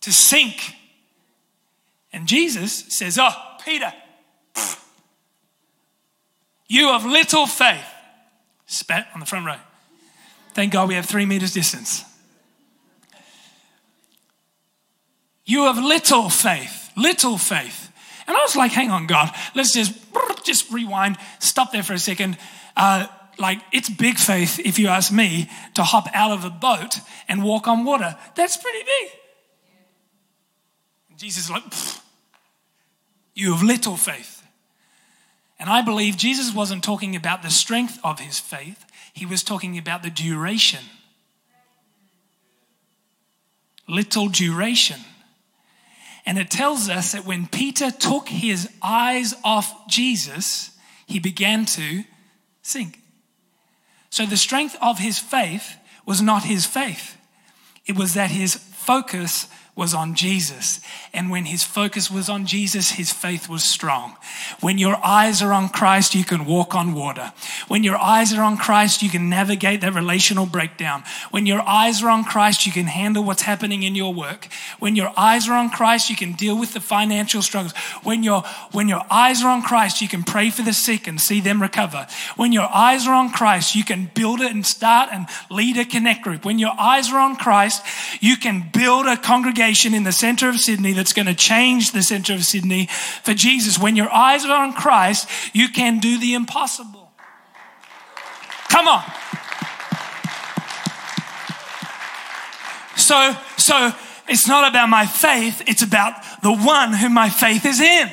to 0.03 0.13
sink. 0.13 0.77
And 2.13 2.29
Jesus 2.29 2.85
says, 2.97 3.19
Oh, 3.21 3.33
Peter, 3.65 3.93
you 6.69 6.87
have 6.93 7.05
little 7.05 7.49
faith. 7.49 7.87
Spat 8.67 9.09
on 9.13 9.19
the 9.19 9.27
front 9.27 9.45
row. 9.45 9.57
Thank 10.55 10.73
God 10.73 10.87
we 10.87 10.95
have 10.95 11.07
three 11.07 11.27
meters 11.27 11.53
distance. 11.53 12.05
You 15.45 15.65
have 15.65 15.77
little 15.77 16.31
faith, 16.31 16.93
little 16.97 17.37
faith. 17.37 17.82
And 18.27 18.37
I 18.37 18.41
was 18.41 18.57
like, 18.57 18.73
hang 18.73 18.91
on, 18.91 19.07
God, 19.07 19.35
let's 19.55 19.73
just 19.73 19.95
just 20.45 20.71
rewind, 20.73 21.17
stop 21.39 21.73
there 21.73 21.83
for 21.83 21.93
a 21.93 21.99
second. 21.99 22.37
Uh, 22.77 23.07
like 23.39 23.61
it's 23.73 23.89
big 23.89 24.19
faith, 24.19 24.59
if 24.59 24.79
you 24.79 24.89
ask 24.89 25.13
me, 25.13 25.49
to 25.75 25.83
hop 25.83 26.09
out 26.15 26.33
of 26.33 26.45
a 26.45 26.51
boat 26.51 26.97
and 27.29 27.43
walk 27.43 27.67
on 27.67 27.85
water. 27.85 28.17
That's 28.35 28.57
pretty 28.57 28.85
big. 28.85 29.11
Jesus 31.17 31.45
is 31.45 31.51
like, 31.51 31.63
you 33.35 33.53
have 33.53 33.63
little 33.63 33.97
faith. 33.97 34.43
And 35.59 35.71
I 35.71 35.83
believe 35.83 36.17
Jesus 36.17 36.53
wasn't 36.53 36.83
talking 36.83 37.15
about 37.15 37.43
the 37.43 37.51
strength 37.51 37.99
of 38.03 38.19
his 38.19 38.41
faith, 38.41 38.85
he 39.13 39.27
was 39.27 39.43
talking 39.43 39.79
about 39.79 40.03
the 40.03 40.11
duration. 40.11 40.85
Little 43.89 44.29
duration. 44.29 45.01
And 46.25 46.39
it 46.39 46.51
tells 46.51 46.89
us 46.89 47.13
that 47.13 47.27
when 47.27 47.47
Peter 47.47 47.91
took 47.91 48.29
his 48.29 48.69
eyes 48.83 49.35
off 49.45 49.89
Jesus, 49.89 50.71
he 51.07 51.19
began 51.19 51.67
to 51.67 52.05
sink. 52.63 53.01
So 54.11 54.25
the 54.27 54.37
strength 54.37 54.77
of 54.81 54.99
his 54.99 55.19
faith 55.19 55.77
was 56.07 56.23
not 56.23 56.45
his 56.45 56.67
faith, 56.67 57.17
it 57.87 57.97
was 57.97 58.15
that 58.15 58.31
his 58.31 58.55
focus 58.55 59.47
was 59.75 59.95
on 59.95 60.15
Jesus. 60.15 60.81
And 61.15 61.31
when 61.31 61.47
his 61.47 61.65
focus 61.65 62.11
was 62.11 62.29
on 62.29 62.45
Jesus, 62.45 62.91
his 62.91 63.11
faith 63.11 63.49
was 63.49 63.65
strong. 63.65 64.17
When 64.61 64.77
your 64.77 64.97
eyes 65.03 65.41
are 65.41 65.53
on 65.53 65.71
Christ, 65.71 66.15
you 66.15 66.25
can 66.25 66.45
walk 66.45 66.75
on 66.75 66.93
water. 66.93 67.33
When 67.69 67.83
your 67.83 67.97
eyes 67.97 68.35
are 68.35 68.43
on 68.43 68.59
Christ, 68.59 69.03
you 69.03 69.09
can 69.09 69.31
navigate 69.31 69.81
that 69.81 69.95
relational 69.95 70.45
breakdown. 70.45 71.05
When 71.31 71.47
your 71.47 71.63
eyes 71.63 72.03
are 72.03 72.11
on 72.11 72.25
Christ, 72.25 72.67
you 72.67 72.73
can 72.73 72.85
handle 72.85 73.25
what's 73.25 73.43
happening 73.43 73.83
in 73.83 73.95
your 73.95 74.13
work. 74.13 74.49
When 74.79 74.95
your 74.95 75.11
eyes 75.17 75.49
are 75.49 75.57
on 75.57 75.71
Christ, 75.71 76.11
you 76.11 76.17
can 76.17 76.35
deal 76.35 76.59
with 76.59 76.75
the 76.75 76.81
financial 76.81 77.41
struggles. 77.41 77.75
When 78.03 78.23
your, 78.23 78.43
when 78.73 78.89
your 78.89 79.03
eyes 79.11 79.43
are 79.43 79.51
on 79.51 79.63
Christ, 79.63 80.03
you 80.03 80.09
can 80.09 80.23
pray 80.23 80.51
for 80.51 80.61
the 80.61 80.75
sick 80.75 81.07
and 81.07 81.19
see 81.19 81.41
them 81.41 81.63
recover. 81.63 82.07
When 82.37 82.53
your 82.53 82.69
eyes 82.75 83.07
are 83.07 83.15
on 83.15 83.31
Christ, 83.31 83.75
you 83.75 83.85
can 83.85 84.11
build 84.15 84.43
it 84.43 84.53
and 84.53 84.67
start 84.67 85.09
and 85.13 85.27
lead 85.51 85.79
a 85.79 85.87
connect 85.87 86.23
group. 86.23 86.45
When 86.45 86.59
your 86.59 86.79
eyes 86.79 87.11
are 87.11 87.19
on 87.19 87.37
Christ, 87.37 87.83
you 88.21 88.37
can 88.37 88.69
build 88.71 89.07
a 89.07 89.17
congregation 89.17 89.62
congregation 89.63 89.95
in 89.95 90.03
the 90.03 90.13
center 90.13 90.49
of 90.49 90.57
Sydney 90.59 90.93
that's 90.93 91.13
going 91.13 91.27
to 91.27 91.35
change 91.35 91.93
the 91.93 92.03
center 92.03 92.33
of 92.33 92.45
Sydney 92.45 92.87
for 93.23 93.33
Jesus. 93.33 93.79
When 93.79 93.95
your 93.95 94.13
eyes 94.13 94.45
are 94.45 94.65
on 94.65 94.73
Christ, 94.73 95.29
you 95.53 95.69
can 95.69 96.01
do 96.01 96.19
the 96.19 96.35
impossible. 96.35 97.13
Come 98.69 98.89
on. 98.89 99.05
So, 102.97 103.37
so 103.57 103.93
it's 104.29 104.49
not 104.49 104.69
about 104.69 104.89
my 104.89 105.07
faith, 105.07 105.63
it's 105.69 105.83
about 105.83 106.15
the 106.43 106.53
one 106.53 106.93
whom 106.93 107.15
my 107.15 107.29
faith 107.29 107.65
is 107.65 107.81
in. 107.81 108.09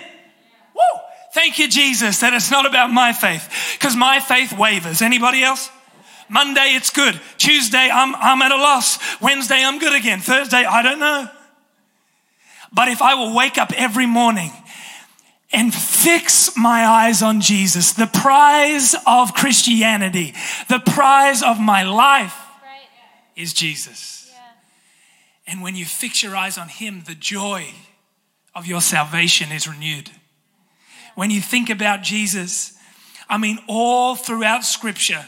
Woo! 0.75 0.99
Thank 1.33 1.57
you, 1.57 1.67
Jesus, 1.67 2.19
that 2.19 2.33
it's 2.33 2.51
not 2.51 2.67
about 2.67 2.91
my 2.91 3.11
faith 3.11 3.75
because 3.79 3.95
my 3.95 4.19
faith 4.19 4.53
wavers. 4.55 5.01
Anybody 5.01 5.43
else? 5.43 5.71
Monday, 6.29 6.75
it's 6.75 6.91
good. 6.91 7.19
Tuesday, 7.39 7.89
I'm, 7.91 8.13
I'm 8.15 8.39
at 8.43 8.51
a 8.51 8.55
loss. 8.55 8.99
Wednesday, 9.19 9.63
I'm 9.63 9.79
good 9.79 9.95
again. 9.95 10.19
Thursday, 10.19 10.63
I 10.63 10.83
don't 10.83 10.99
know. 10.99 11.27
But 12.71 12.87
if 12.87 13.01
I 13.01 13.15
will 13.15 13.35
wake 13.35 13.57
up 13.57 13.71
every 13.75 14.05
morning 14.05 14.51
and 15.51 15.73
fix 15.73 16.55
my 16.55 16.85
eyes 16.85 17.21
on 17.21 17.41
Jesus, 17.41 17.93
the 17.93 18.07
prize 18.07 18.95
of 19.07 19.33
Christianity, 19.33 20.33
the 20.67 20.79
prize 20.79 21.41
of 21.41 21.59
my 21.59 21.83
life 21.83 22.35
Right. 22.61 22.87
is 23.35 23.53
Jesus. 23.53 24.29
Yeah. 24.31 24.41
And 25.47 25.61
when 25.63 25.75
you 25.75 25.85
fix 25.85 26.21
your 26.21 26.35
eyes 26.35 26.57
on 26.57 26.69
Him, 26.69 27.03
the 27.07 27.15
joy 27.15 27.73
of 28.53 28.67
your 28.67 28.81
salvation 28.81 29.51
is 29.51 29.67
renewed. 29.67 30.11
When 31.15 31.31
you 31.31 31.41
think 31.41 31.69
about 31.69 32.03
Jesus, 32.03 32.73
I 33.27 33.37
mean, 33.37 33.59
all 33.67 34.15
throughout 34.15 34.63
Scripture, 34.63 35.27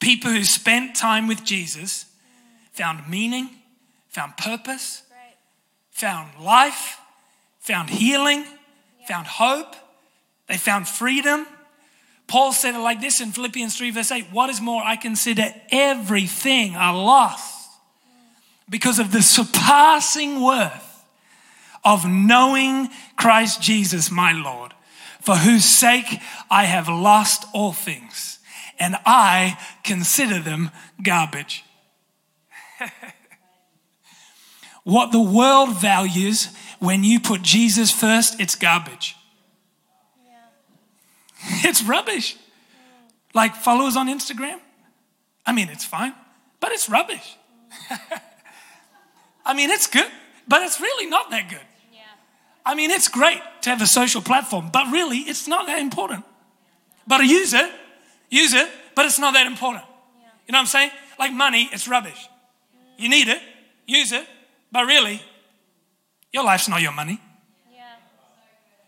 people 0.00 0.30
who 0.30 0.44
spent 0.44 0.94
time 0.94 1.26
with 1.26 1.44
Jesus 1.44 2.04
mm. 2.04 2.76
found 2.76 3.08
meaning, 3.08 3.50
found 4.08 4.36
purpose. 4.36 5.02
Found 5.94 6.28
life, 6.40 6.98
found 7.60 7.88
healing, 7.88 8.44
found 9.06 9.26
hope, 9.26 9.74
they 10.48 10.56
found 10.56 10.86
freedom. 10.86 11.46
Paul 12.26 12.52
said 12.52 12.74
it 12.74 12.80
like 12.80 13.00
this 13.00 13.20
in 13.20 13.30
Philippians 13.30 13.76
3, 13.76 13.92
verse 13.92 14.10
8 14.10 14.26
What 14.32 14.50
is 14.50 14.60
more, 14.60 14.82
I 14.82 14.96
consider 14.96 15.54
everything 15.70 16.74
a 16.74 16.92
loss 16.92 17.68
because 18.68 18.98
of 18.98 19.12
the 19.12 19.22
surpassing 19.22 20.42
worth 20.42 21.04
of 21.84 22.06
knowing 22.06 22.88
Christ 23.16 23.62
Jesus, 23.62 24.10
my 24.10 24.32
Lord, 24.32 24.72
for 25.20 25.36
whose 25.36 25.64
sake 25.64 26.18
I 26.50 26.64
have 26.64 26.88
lost 26.88 27.44
all 27.52 27.72
things, 27.72 28.40
and 28.78 28.96
I 29.06 29.58
consider 29.84 30.40
them 30.40 30.70
garbage. 31.02 31.64
what 34.84 35.12
the 35.12 35.20
world 35.20 35.80
values 35.80 36.48
when 36.78 37.04
you 37.04 37.18
put 37.18 37.42
Jesus 37.42 37.90
first, 37.90 38.40
it's 38.40 38.54
garbage. 38.54 39.16
It's 41.62 41.82
rubbish. 41.82 42.36
Like 43.34 43.54
followers 43.54 43.96
on 43.96 44.08
Instagram. 44.08 44.60
I 45.44 45.52
mean, 45.52 45.68
it's 45.68 45.84
fine, 45.84 46.14
but 46.60 46.72
it's 46.72 46.88
rubbish. 46.88 47.36
I 49.44 49.52
mean, 49.52 49.70
it's 49.70 49.86
good, 49.86 50.10
but 50.48 50.62
it's 50.62 50.80
really 50.80 51.06
not 51.06 51.30
that 51.30 51.50
good. 51.50 51.66
Yeah. 51.92 52.00
I 52.64 52.74
mean, 52.74 52.90
it's 52.90 53.08
great 53.08 53.42
to 53.62 53.70
have 53.70 53.82
a 53.82 53.86
social 53.86 54.22
platform, 54.22 54.70
but 54.72 54.90
really, 54.90 55.18
it's 55.18 55.46
not 55.46 55.66
that 55.66 55.80
important. 55.80 56.24
But 57.06 57.20
I 57.20 57.24
use 57.24 57.52
it, 57.52 57.70
use 58.30 58.54
it, 58.54 58.68
but 58.94 59.04
it's 59.04 59.18
not 59.18 59.34
that 59.34 59.46
important. 59.46 59.84
You 60.46 60.52
know 60.52 60.58
what 60.58 60.60
I'm 60.60 60.66
saying? 60.66 60.90
Like 61.18 61.32
money, 61.32 61.68
it's 61.72 61.86
rubbish. 61.88 62.28
You 62.96 63.08
need 63.10 63.28
it, 63.28 63.42
use 63.86 64.12
it, 64.12 64.26
but 64.74 64.86
really, 64.86 65.22
your 66.32 66.42
life's 66.42 66.68
not 66.68 66.82
your 66.82 66.90
money. 66.90 67.20
Yeah. 67.72 67.82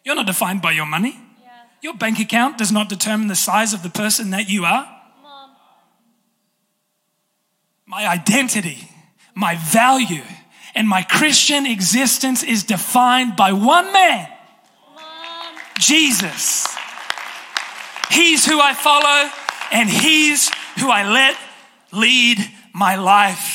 You're 0.05 0.17
not 0.17 0.27
defined 0.27 0.61
by 0.61 0.73
your 0.73 0.85
money. 0.85 1.17
Yeah. 1.41 1.49
Your 1.81 1.95
bank 1.95 2.19
account 2.19 2.59
does 2.59 2.73
not 2.73 2.89
determine 2.89 3.29
the 3.29 3.37
size 3.37 3.73
of 3.73 3.85
the 3.85 3.89
person 3.89 4.31
that 4.31 4.51
you 4.51 4.65
are. 4.65 4.85
Mom. 5.23 5.51
My 7.87 8.05
identity, 8.05 8.91
my 9.37 9.55
value, 9.55 10.25
and 10.75 10.89
my 10.89 11.03
Christian 11.03 11.67
existence 11.67 12.43
is 12.43 12.65
defined 12.65 13.37
by 13.37 13.53
one 13.53 13.93
man, 13.93 14.29
Mom. 14.93 15.55
Jesus. 15.79 16.67
He's 18.11 18.45
who 18.45 18.59
I 18.61 18.75
follow, 18.75 19.31
and 19.71 19.89
He's 19.89 20.51
who 20.81 20.91
I 20.91 21.09
let 21.09 21.37
lead 21.93 22.39
my 22.75 22.97
life. 22.97 23.46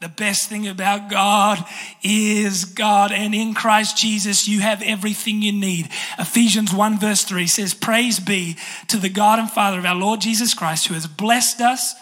The 0.00 0.08
best 0.08 0.48
thing 0.48 0.66
about 0.66 1.10
God 1.10 1.62
is 2.02 2.64
God, 2.64 3.12
and 3.12 3.34
in 3.34 3.52
Christ 3.52 3.98
Jesus, 3.98 4.48
you 4.48 4.60
have 4.60 4.80
everything 4.82 5.42
you 5.42 5.52
need. 5.52 5.90
Ephesians 6.18 6.72
1, 6.72 6.98
verse 6.98 7.22
3 7.24 7.46
says, 7.46 7.74
Praise 7.74 8.18
be 8.18 8.56
to 8.88 8.96
the 8.96 9.10
God 9.10 9.38
and 9.38 9.50
Father 9.50 9.78
of 9.78 9.84
our 9.84 9.94
Lord 9.94 10.22
Jesus 10.22 10.54
Christ, 10.54 10.86
who 10.86 10.94
has 10.94 11.06
blessed 11.06 11.60
us 11.60 11.94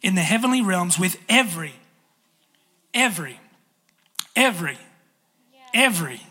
in 0.00 0.14
the 0.14 0.22
heavenly 0.22 0.62
realms 0.62 0.98
with 0.98 1.18
every, 1.28 1.74
every, 2.94 3.38
every, 4.34 4.78
every 5.74 6.22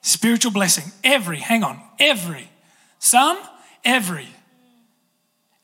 spiritual 0.00 0.52
blessing. 0.52 0.90
Every, 1.04 1.38
hang 1.38 1.64
on, 1.64 1.80
every. 1.98 2.48
Some, 2.98 3.38
every. 3.84 4.24
Mm. 4.24 4.28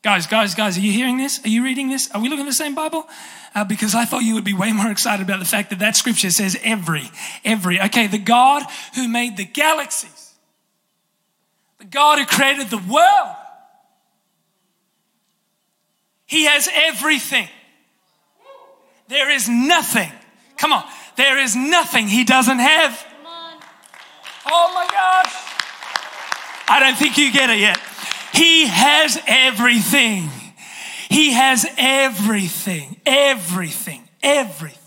Guys, 0.03 0.27
guys, 0.27 0.53
guys, 0.53 0.77
are 0.77 0.81
you 0.81 0.91
hearing 0.91 1.17
this? 1.17 1.43
Are 1.43 1.49
you 1.49 1.63
reading 1.63 1.89
this? 1.89 2.11
Are 2.11 2.21
we 2.21 2.29
looking 2.29 2.45
at 2.45 2.49
the 2.49 2.53
same 2.53 2.75
Bible? 2.75 3.07
Uh, 3.55 3.63
because 3.63 3.93
I 3.93 4.05
thought 4.05 4.23
you 4.23 4.33
would 4.33 4.43
be 4.43 4.53
way 4.53 4.71
more 4.71 4.89
excited 4.89 5.23
about 5.23 5.39
the 5.39 5.45
fact 5.45 5.69
that 5.69 5.79
that 5.79 5.95
scripture 5.95 6.31
says 6.31 6.57
every, 6.63 7.09
every. 7.45 7.79
Okay, 7.79 8.07
the 8.07 8.17
God 8.17 8.63
who 8.95 9.07
made 9.07 9.37
the 9.37 9.45
galaxies, 9.45 10.33
the 11.77 11.85
God 11.85 12.17
who 12.17 12.25
created 12.25 12.69
the 12.69 12.77
world, 12.77 13.35
He 16.25 16.45
has 16.45 16.67
everything. 16.73 17.47
There 19.07 19.29
is 19.29 19.47
nothing, 19.47 20.11
come 20.57 20.73
on, 20.73 20.83
there 21.15 21.37
is 21.37 21.55
nothing 21.55 22.07
He 22.07 22.23
doesn't 22.23 22.59
have. 22.59 23.05
Oh 24.45 24.71
my 24.73 24.85
gosh. 24.91 25.33
I 26.67 26.79
don't 26.79 26.97
think 26.97 27.17
you 27.17 27.31
get 27.31 27.49
it 27.49 27.59
yet. 27.59 27.77
He 28.33 28.65
has 28.65 29.21
everything. 29.27 30.29
He 31.13 31.33
has 31.33 31.67
everything, 31.77 32.99
everything, 33.05 34.09
everything. 34.23 34.79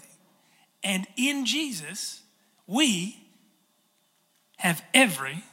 And 0.83 1.07
in 1.17 1.47
Jesus, 1.47 2.23
we 2.67 3.17
have 4.57 4.83
every 4.93 5.45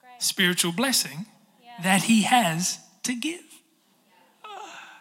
Great. 0.00 0.22
spiritual 0.22 0.70
blessing 0.70 1.26
Yeah. 1.60 1.82
that 1.82 2.04
He 2.04 2.22
has 2.22 2.78
to 3.02 3.14
give. 3.16 3.42
Ah. 4.44 5.00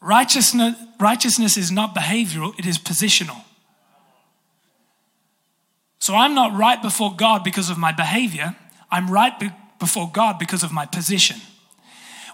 Righteousness, 0.00 0.76
righteousness 0.98 1.56
is 1.56 1.70
not 1.70 1.94
behavioral, 1.94 2.58
it 2.58 2.66
is 2.66 2.76
positional. 2.76 3.44
So 6.00 6.16
I'm 6.16 6.34
not 6.34 6.56
right 6.56 6.82
before 6.82 7.14
God 7.14 7.44
because 7.44 7.70
of 7.70 7.78
my 7.78 7.92
behavior. 7.92 8.56
I'm 8.90 9.08
right 9.10 9.38
be- 9.38 9.50
before 9.78 10.10
God 10.12 10.40
because 10.40 10.64
of 10.64 10.72
my 10.72 10.86
position. 10.86 11.40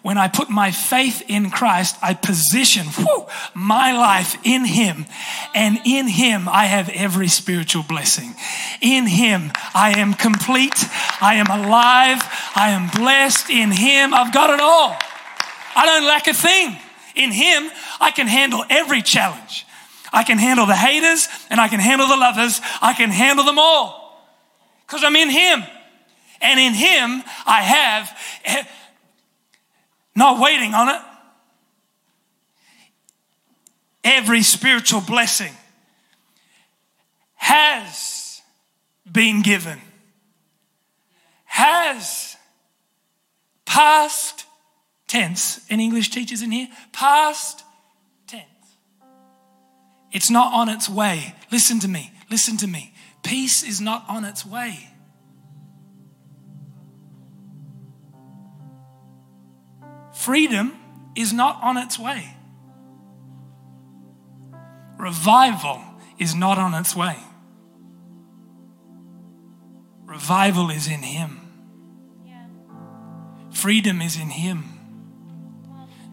When 0.02 0.18
I 0.18 0.26
put 0.26 0.50
my 0.50 0.72
faith 0.72 1.22
in 1.28 1.50
Christ, 1.50 1.96
I 2.02 2.14
position 2.14 2.86
whew, 2.86 3.26
my 3.54 3.92
life 3.92 4.36
in 4.44 4.64
Him. 4.64 5.06
And 5.54 5.78
in 5.84 6.08
Him, 6.08 6.48
I 6.48 6.66
have 6.66 6.88
every 6.88 7.28
spiritual 7.28 7.84
blessing. 7.84 8.34
In 8.80 9.06
Him, 9.06 9.52
I 9.74 9.98
am 9.98 10.14
complete. 10.14 10.84
I 11.20 11.36
am 11.36 11.46
alive. 11.46 12.20
I 12.56 12.70
am 12.70 12.90
blessed. 12.90 13.48
In 13.48 13.70
Him, 13.70 14.12
I've 14.12 14.34
got 14.34 14.50
it 14.50 14.60
all. 14.60 14.96
I 15.76 15.86
don't 15.86 16.04
lack 16.04 16.26
a 16.26 16.34
thing. 16.34 16.76
In 17.14 17.30
Him, 17.30 17.70
I 18.00 18.10
can 18.10 18.26
handle 18.26 18.64
every 18.68 19.02
challenge. 19.02 19.66
I 20.12 20.24
can 20.24 20.38
handle 20.38 20.66
the 20.66 20.76
haters 20.76 21.28
and 21.48 21.60
I 21.60 21.68
can 21.68 21.80
handle 21.80 22.08
the 22.08 22.16
lovers. 22.16 22.60
I 22.80 22.92
can 22.92 23.10
handle 23.10 23.44
them 23.44 23.58
all 23.58 24.02
because 24.86 25.04
I'm 25.04 25.16
in 25.16 25.30
Him. 25.30 25.62
And 26.40 26.58
in 26.58 26.74
Him, 26.74 27.22
I 27.46 27.62
have, 27.62 28.66
not 30.14 30.40
waiting 30.40 30.74
on 30.74 30.88
it, 30.88 31.00
every 34.04 34.42
spiritual 34.42 35.00
blessing 35.00 35.52
has 37.36 38.40
been 39.10 39.42
given, 39.42 39.80
has 41.44 42.36
past 43.66 44.44
tense. 45.06 45.60
Any 45.68 45.84
English 45.84 46.10
teachers 46.10 46.42
in 46.42 46.50
here? 46.50 46.68
Past 46.92 47.64
tense. 48.26 48.44
It's 50.12 50.30
not 50.30 50.52
on 50.52 50.68
its 50.68 50.88
way. 50.88 51.34
Listen 51.50 51.78
to 51.80 51.88
me. 51.88 52.12
Listen 52.30 52.56
to 52.58 52.66
me. 52.66 52.94
Peace 53.22 53.62
is 53.62 53.80
not 53.80 54.04
on 54.08 54.24
its 54.24 54.44
way. 54.44 54.91
Freedom 60.22 60.72
is 61.16 61.32
not 61.32 61.60
on 61.64 61.76
its 61.76 61.98
way. 61.98 62.36
Revival 64.96 65.82
is 66.16 66.32
not 66.32 66.58
on 66.58 66.74
its 66.74 66.94
way. 66.94 67.16
Revival 70.04 70.70
is 70.70 70.86
in 70.86 71.02
Him. 71.02 71.40
Freedom 73.50 74.00
is 74.00 74.14
in 74.14 74.30
Him. 74.30 74.62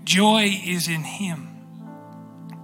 Joy 0.05 0.59
is 0.65 0.87
in 0.87 1.03
Him. 1.03 1.47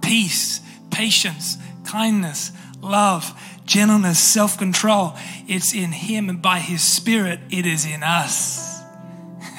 Peace, 0.02 0.60
patience, 0.90 1.58
kindness, 1.84 2.50
love, 2.80 3.40
gentleness, 3.64 4.18
self 4.18 4.58
control. 4.58 5.14
It's 5.46 5.72
in 5.72 5.92
Him, 5.92 6.28
and 6.28 6.42
by 6.42 6.58
His 6.58 6.82
Spirit, 6.82 7.38
it 7.50 7.66
is 7.66 7.86
in 7.86 8.02
us. 8.02 8.82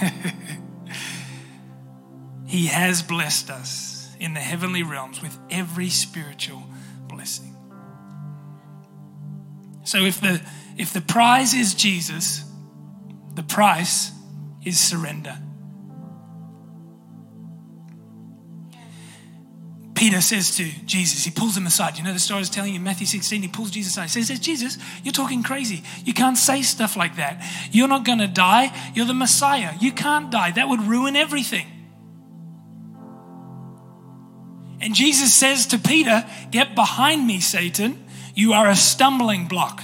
he 2.48 2.68
has 2.68 3.04
blessed 3.04 3.50
us 3.50 4.16
in 4.20 4.34
the 4.34 4.40
heavenly 4.40 4.82
realms 4.82 5.22
with 5.22 5.38
every 5.52 5.90
spiritual 5.90 6.64
blessing. 7.08 7.54
So 9.84 10.00
if 10.00 10.20
the 10.22 10.42
if 10.78 10.94
the 10.94 11.02
prize 11.02 11.54
is 11.54 11.74
Jesus, 11.74 12.44
the 13.36 13.44
price 13.44 14.12
is 14.64 14.80
surrender. 14.80 15.38
Peter 19.96 20.22
says 20.22 20.56
to 20.56 20.70
Jesus, 20.86 21.24
he 21.24 21.32
pulls 21.32 21.58
him 21.58 21.66
aside. 21.66 21.98
You 21.98 22.04
know 22.04 22.14
the 22.14 22.20
story 22.20 22.38
I 22.38 22.42
was 22.42 22.52
telling 22.52 22.72
you 22.72 22.78
in 22.78 22.84
Matthew 22.84 23.08
16? 23.08 23.42
He 23.42 23.48
pulls 23.48 23.72
Jesus 23.72 23.94
aside. 23.94 24.12
He 24.12 24.22
says, 24.22 24.40
Jesus, 24.40 24.78
you're 25.04 25.12
talking 25.12 25.42
crazy. 25.42 25.82
You 26.06 26.14
can't 26.14 26.38
say 26.38 26.62
stuff 26.62 26.96
like 26.96 27.16
that. 27.16 27.44
You're 27.72 27.88
not 27.88 28.06
going 28.06 28.20
to 28.20 28.28
die. 28.28 28.72
You're 28.94 29.08
the 29.08 29.16
Messiah. 29.16 29.74
You 29.82 29.92
can't 29.92 30.30
die. 30.30 30.52
That 30.52 30.70
would 30.70 30.82
ruin 30.82 31.16
everything. 31.16 31.66
And 34.88 34.96
Jesus 34.96 35.36
says 35.36 35.68
to 35.68 35.78
Peter, 35.78 36.26
Get 36.50 36.74
behind 36.74 37.28
me, 37.28 37.42
Satan. 37.42 38.06
You 38.34 38.54
are 38.54 38.70
a 38.70 38.76
stumbling 38.78 39.50
block. 39.50 39.84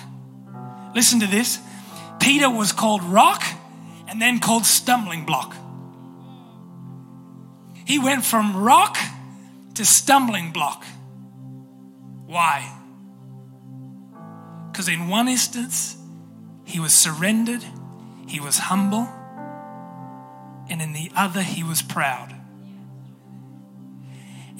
Listen 0.96 1.20
to 1.20 1.28
this. 1.28 1.60
Peter 2.22 2.50
was 2.50 2.72
called 2.72 3.04
rock 3.04 3.44
and 4.08 4.22
then 4.22 4.40
called 4.40 4.66
stumbling 4.66 5.26
block. 5.26 5.58
He 7.86 8.00
went 8.00 8.24
from 8.24 8.56
rock 8.56 8.96
to 9.74 9.84
stumbling 9.84 10.54
block. 10.54 10.86
Why? 12.26 12.74
Because 14.72 14.88
in 14.88 15.10
one 15.10 15.28
instance, 15.28 15.98
he 16.64 16.80
was 16.80 16.94
surrendered, 16.96 17.66
he 18.30 18.40
was 18.40 18.58
humble, 18.58 19.10
and 20.70 20.82
in 20.82 20.94
the 20.94 21.12
other, 21.14 21.42
he 21.42 21.62
was 21.62 21.82
proud. 21.82 22.34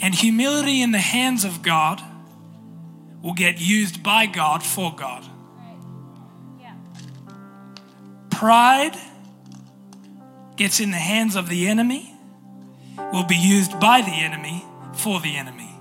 And 0.04 0.14
humility 0.14 0.82
in 0.82 0.92
the 0.92 0.98
hands 0.98 1.46
of 1.46 1.62
God 1.62 2.02
will 3.22 3.34
get 3.34 3.62
used 3.62 4.04
by 4.04 4.26
God 4.26 4.62
for 4.62 4.94
God. 4.94 5.24
Pride 8.30 8.98
gets 10.58 10.82
in 10.82 10.92
the 10.92 10.98
hands 10.98 11.38
of 11.38 11.48
the 11.48 11.70
enemy, 11.70 12.14
will 13.14 13.24
be 13.24 13.38
used 13.38 13.80
by 13.80 14.02
the 14.02 14.12
enemy 14.12 14.66
for 14.94 15.22
the 15.22 15.38
enemy. 15.38 15.74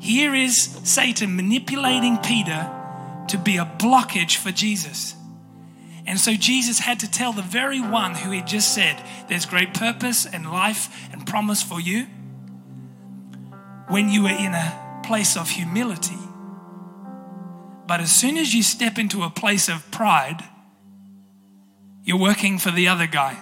Here 0.00 0.34
is 0.34 0.60
Satan 0.82 1.36
manipulating 1.36 2.18
Peter 2.18 2.68
to 3.28 3.38
be 3.38 3.56
a 3.58 3.64
blockage 3.78 4.36
for 4.36 4.50
Jesus. 4.50 5.14
And 6.08 6.18
so 6.18 6.34
Jesus 6.34 6.80
had 6.80 6.98
to 7.00 7.10
tell 7.10 7.32
the 7.32 7.40
very 7.40 7.80
one 7.80 8.16
who 8.16 8.32
he 8.32 8.42
just 8.42 8.74
said, 8.74 9.00
There's 9.28 9.46
great 9.46 9.74
purpose 9.74 10.26
and 10.26 10.50
life 10.50 11.08
and 11.12 11.24
promise 11.24 11.62
for 11.62 11.80
you. 11.80 12.08
When 13.88 14.08
you 14.08 14.22
were 14.22 14.30
in 14.30 14.54
a 14.54 15.00
place 15.04 15.36
of 15.36 15.50
humility, 15.50 16.18
but 17.86 18.00
as 18.00 18.14
soon 18.14 18.36
as 18.38 18.54
you 18.54 18.62
step 18.62 18.98
into 18.98 19.22
a 19.22 19.30
place 19.30 19.68
of 19.68 19.90
pride, 19.90 20.42
you're 22.02 22.18
working 22.18 22.58
for 22.58 22.70
the 22.70 22.88
other 22.88 23.06
guy. 23.06 23.36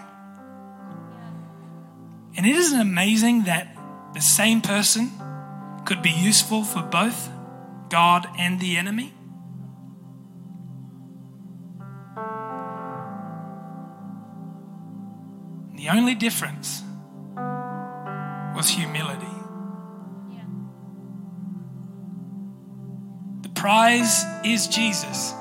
And 2.37 2.47
it 2.47 2.57
isn't 2.57 2.81
amazing 2.81 3.45
that 3.45 3.77
the 4.15 4.21
same 4.21 4.61
person 4.61 5.11
could 5.85 6.03
be 6.03 6.11
useful 6.11 6.65
for 6.65 6.83
both 6.83 7.29
God 7.89 8.27
and 8.39 8.59
the 8.59 8.77
enemy? 8.79 9.13
The 15.77 15.89
only 15.91 16.15
difference 16.15 16.83
was 18.57 18.71
humility. 18.71 19.42
The 23.43 23.49
prize 23.51 24.25
is 24.45 24.67
Jesus. 24.69 25.35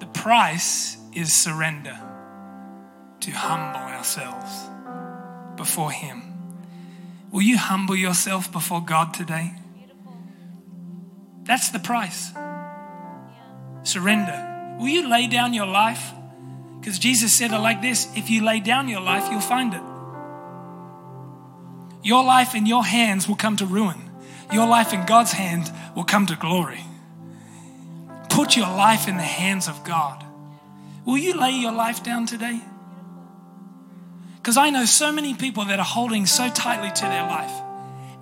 The 0.00 0.06
price 0.06 0.96
is 1.12 1.32
surrender 1.32 1.98
to 3.20 3.30
humble 3.30 3.80
ourselves 3.80 4.68
before 5.56 5.90
Him. 5.90 6.22
Will 7.30 7.42
you 7.42 7.58
humble 7.58 7.96
yourself 7.96 8.50
before 8.50 8.80
God 8.80 9.12
today? 9.12 9.52
That's 11.42 11.70
the 11.70 11.78
price. 11.78 12.30
Surrender. 13.82 14.76
Will 14.78 14.88
you 14.88 15.08
lay 15.08 15.26
down 15.26 15.54
your 15.54 15.66
life? 15.66 16.12
Because 16.78 16.98
Jesus 16.98 17.36
said 17.36 17.52
it 17.52 17.58
like 17.58 17.82
this 17.82 18.08
if 18.16 18.30
you 18.30 18.44
lay 18.44 18.60
down 18.60 18.88
your 18.88 19.00
life, 19.00 19.28
you'll 19.30 19.40
find 19.40 19.74
it. 19.74 19.82
Your 22.02 22.24
life 22.24 22.54
in 22.54 22.66
your 22.66 22.84
hands 22.84 23.28
will 23.28 23.36
come 23.36 23.56
to 23.56 23.66
ruin, 23.66 23.98
your 24.52 24.66
life 24.66 24.92
in 24.92 25.04
God's 25.04 25.32
hand 25.32 25.70
will 25.94 26.04
come 26.04 26.26
to 26.26 26.36
glory. 26.36 26.84
Put 28.38 28.56
your 28.56 28.68
life 28.68 29.08
in 29.08 29.16
the 29.16 29.22
hands 29.24 29.66
of 29.66 29.82
God. 29.82 30.24
Will 31.04 31.18
you 31.18 31.34
lay 31.40 31.50
your 31.50 31.72
life 31.72 32.04
down 32.04 32.24
today? 32.24 32.60
Because 34.36 34.56
I 34.56 34.70
know 34.70 34.84
so 34.84 35.10
many 35.10 35.34
people 35.34 35.64
that 35.64 35.80
are 35.80 35.84
holding 35.84 36.24
so 36.24 36.48
tightly 36.48 36.88
to 36.88 37.02
their 37.02 37.24
life 37.24 37.50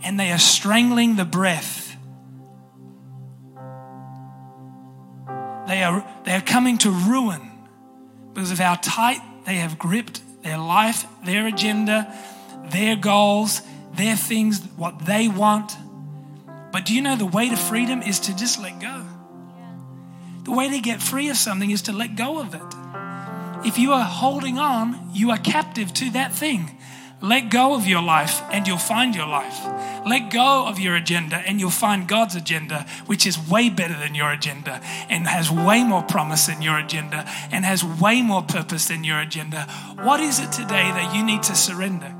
and 0.02 0.18
they 0.18 0.32
are 0.32 0.38
strangling 0.38 1.16
the 1.16 1.26
breath. 1.26 1.94
They 5.68 5.82
are, 5.84 6.02
they 6.24 6.32
are 6.32 6.40
coming 6.40 6.78
to 6.78 6.90
ruin 6.90 7.50
because 8.32 8.50
of 8.50 8.58
how 8.58 8.76
tight 8.76 9.20
they 9.44 9.56
have 9.56 9.78
gripped 9.78 10.22
their 10.42 10.56
life, 10.56 11.04
their 11.26 11.46
agenda, 11.46 12.10
their 12.70 12.96
goals, 12.96 13.60
their 13.92 14.16
things, 14.16 14.62
what 14.76 15.04
they 15.04 15.28
want. 15.28 15.76
But 16.72 16.86
do 16.86 16.94
you 16.94 17.02
know 17.02 17.16
the 17.16 17.26
way 17.26 17.50
to 17.50 17.56
freedom 17.56 18.00
is 18.00 18.20
to 18.20 18.34
just 18.34 18.58
let 18.58 18.80
go? 18.80 19.04
The 20.46 20.52
way 20.52 20.70
to 20.70 20.78
get 20.78 21.02
free 21.02 21.28
of 21.28 21.36
something 21.36 21.72
is 21.72 21.82
to 21.82 21.92
let 21.92 22.14
go 22.14 22.38
of 22.38 22.54
it. 22.54 23.66
If 23.66 23.78
you 23.78 23.92
are 23.92 24.04
holding 24.04 24.58
on, 24.58 25.10
you 25.12 25.32
are 25.32 25.38
captive 25.38 25.92
to 25.94 26.10
that 26.12 26.32
thing. 26.32 26.78
Let 27.20 27.50
go 27.50 27.74
of 27.74 27.84
your 27.84 28.00
life 28.00 28.40
and 28.52 28.64
you'll 28.64 28.78
find 28.78 29.12
your 29.12 29.26
life. 29.26 29.58
Let 30.06 30.30
go 30.30 30.68
of 30.68 30.78
your 30.78 30.94
agenda 30.94 31.38
and 31.38 31.58
you'll 31.58 31.70
find 31.70 32.06
God's 32.06 32.36
agenda, 32.36 32.86
which 33.06 33.26
is 33.26 33.36
way 33.36 33.70
better 33.70 33.98
than 33.98 34.14
your 34.14 34.30
agenda 34.30 34.80
and 35.08 35.26
has 35.26 35.50
way 35.50 35.82
more 35.82 36.04
promise 36.04 36.46
than 36.46 36.62
your 36.62 36.78
agenda 36.78 37.28
and 37.50 37.64
has 37.64 37.82
way 37.82 38.22
more 38.22 38.42
purpose 38.42 38.86
than 38.86 39.02
your 39.02 39.18
agenda. 39.18 39.62
What 40.00 40.20
is 40.20 40.38
it 40.38 40.52
today 40.52 40.92
that 40.92 41.12
you 41.12 41.24
need 41.24 41.42
to 41.42 41.56
surrender? 41.56 42.14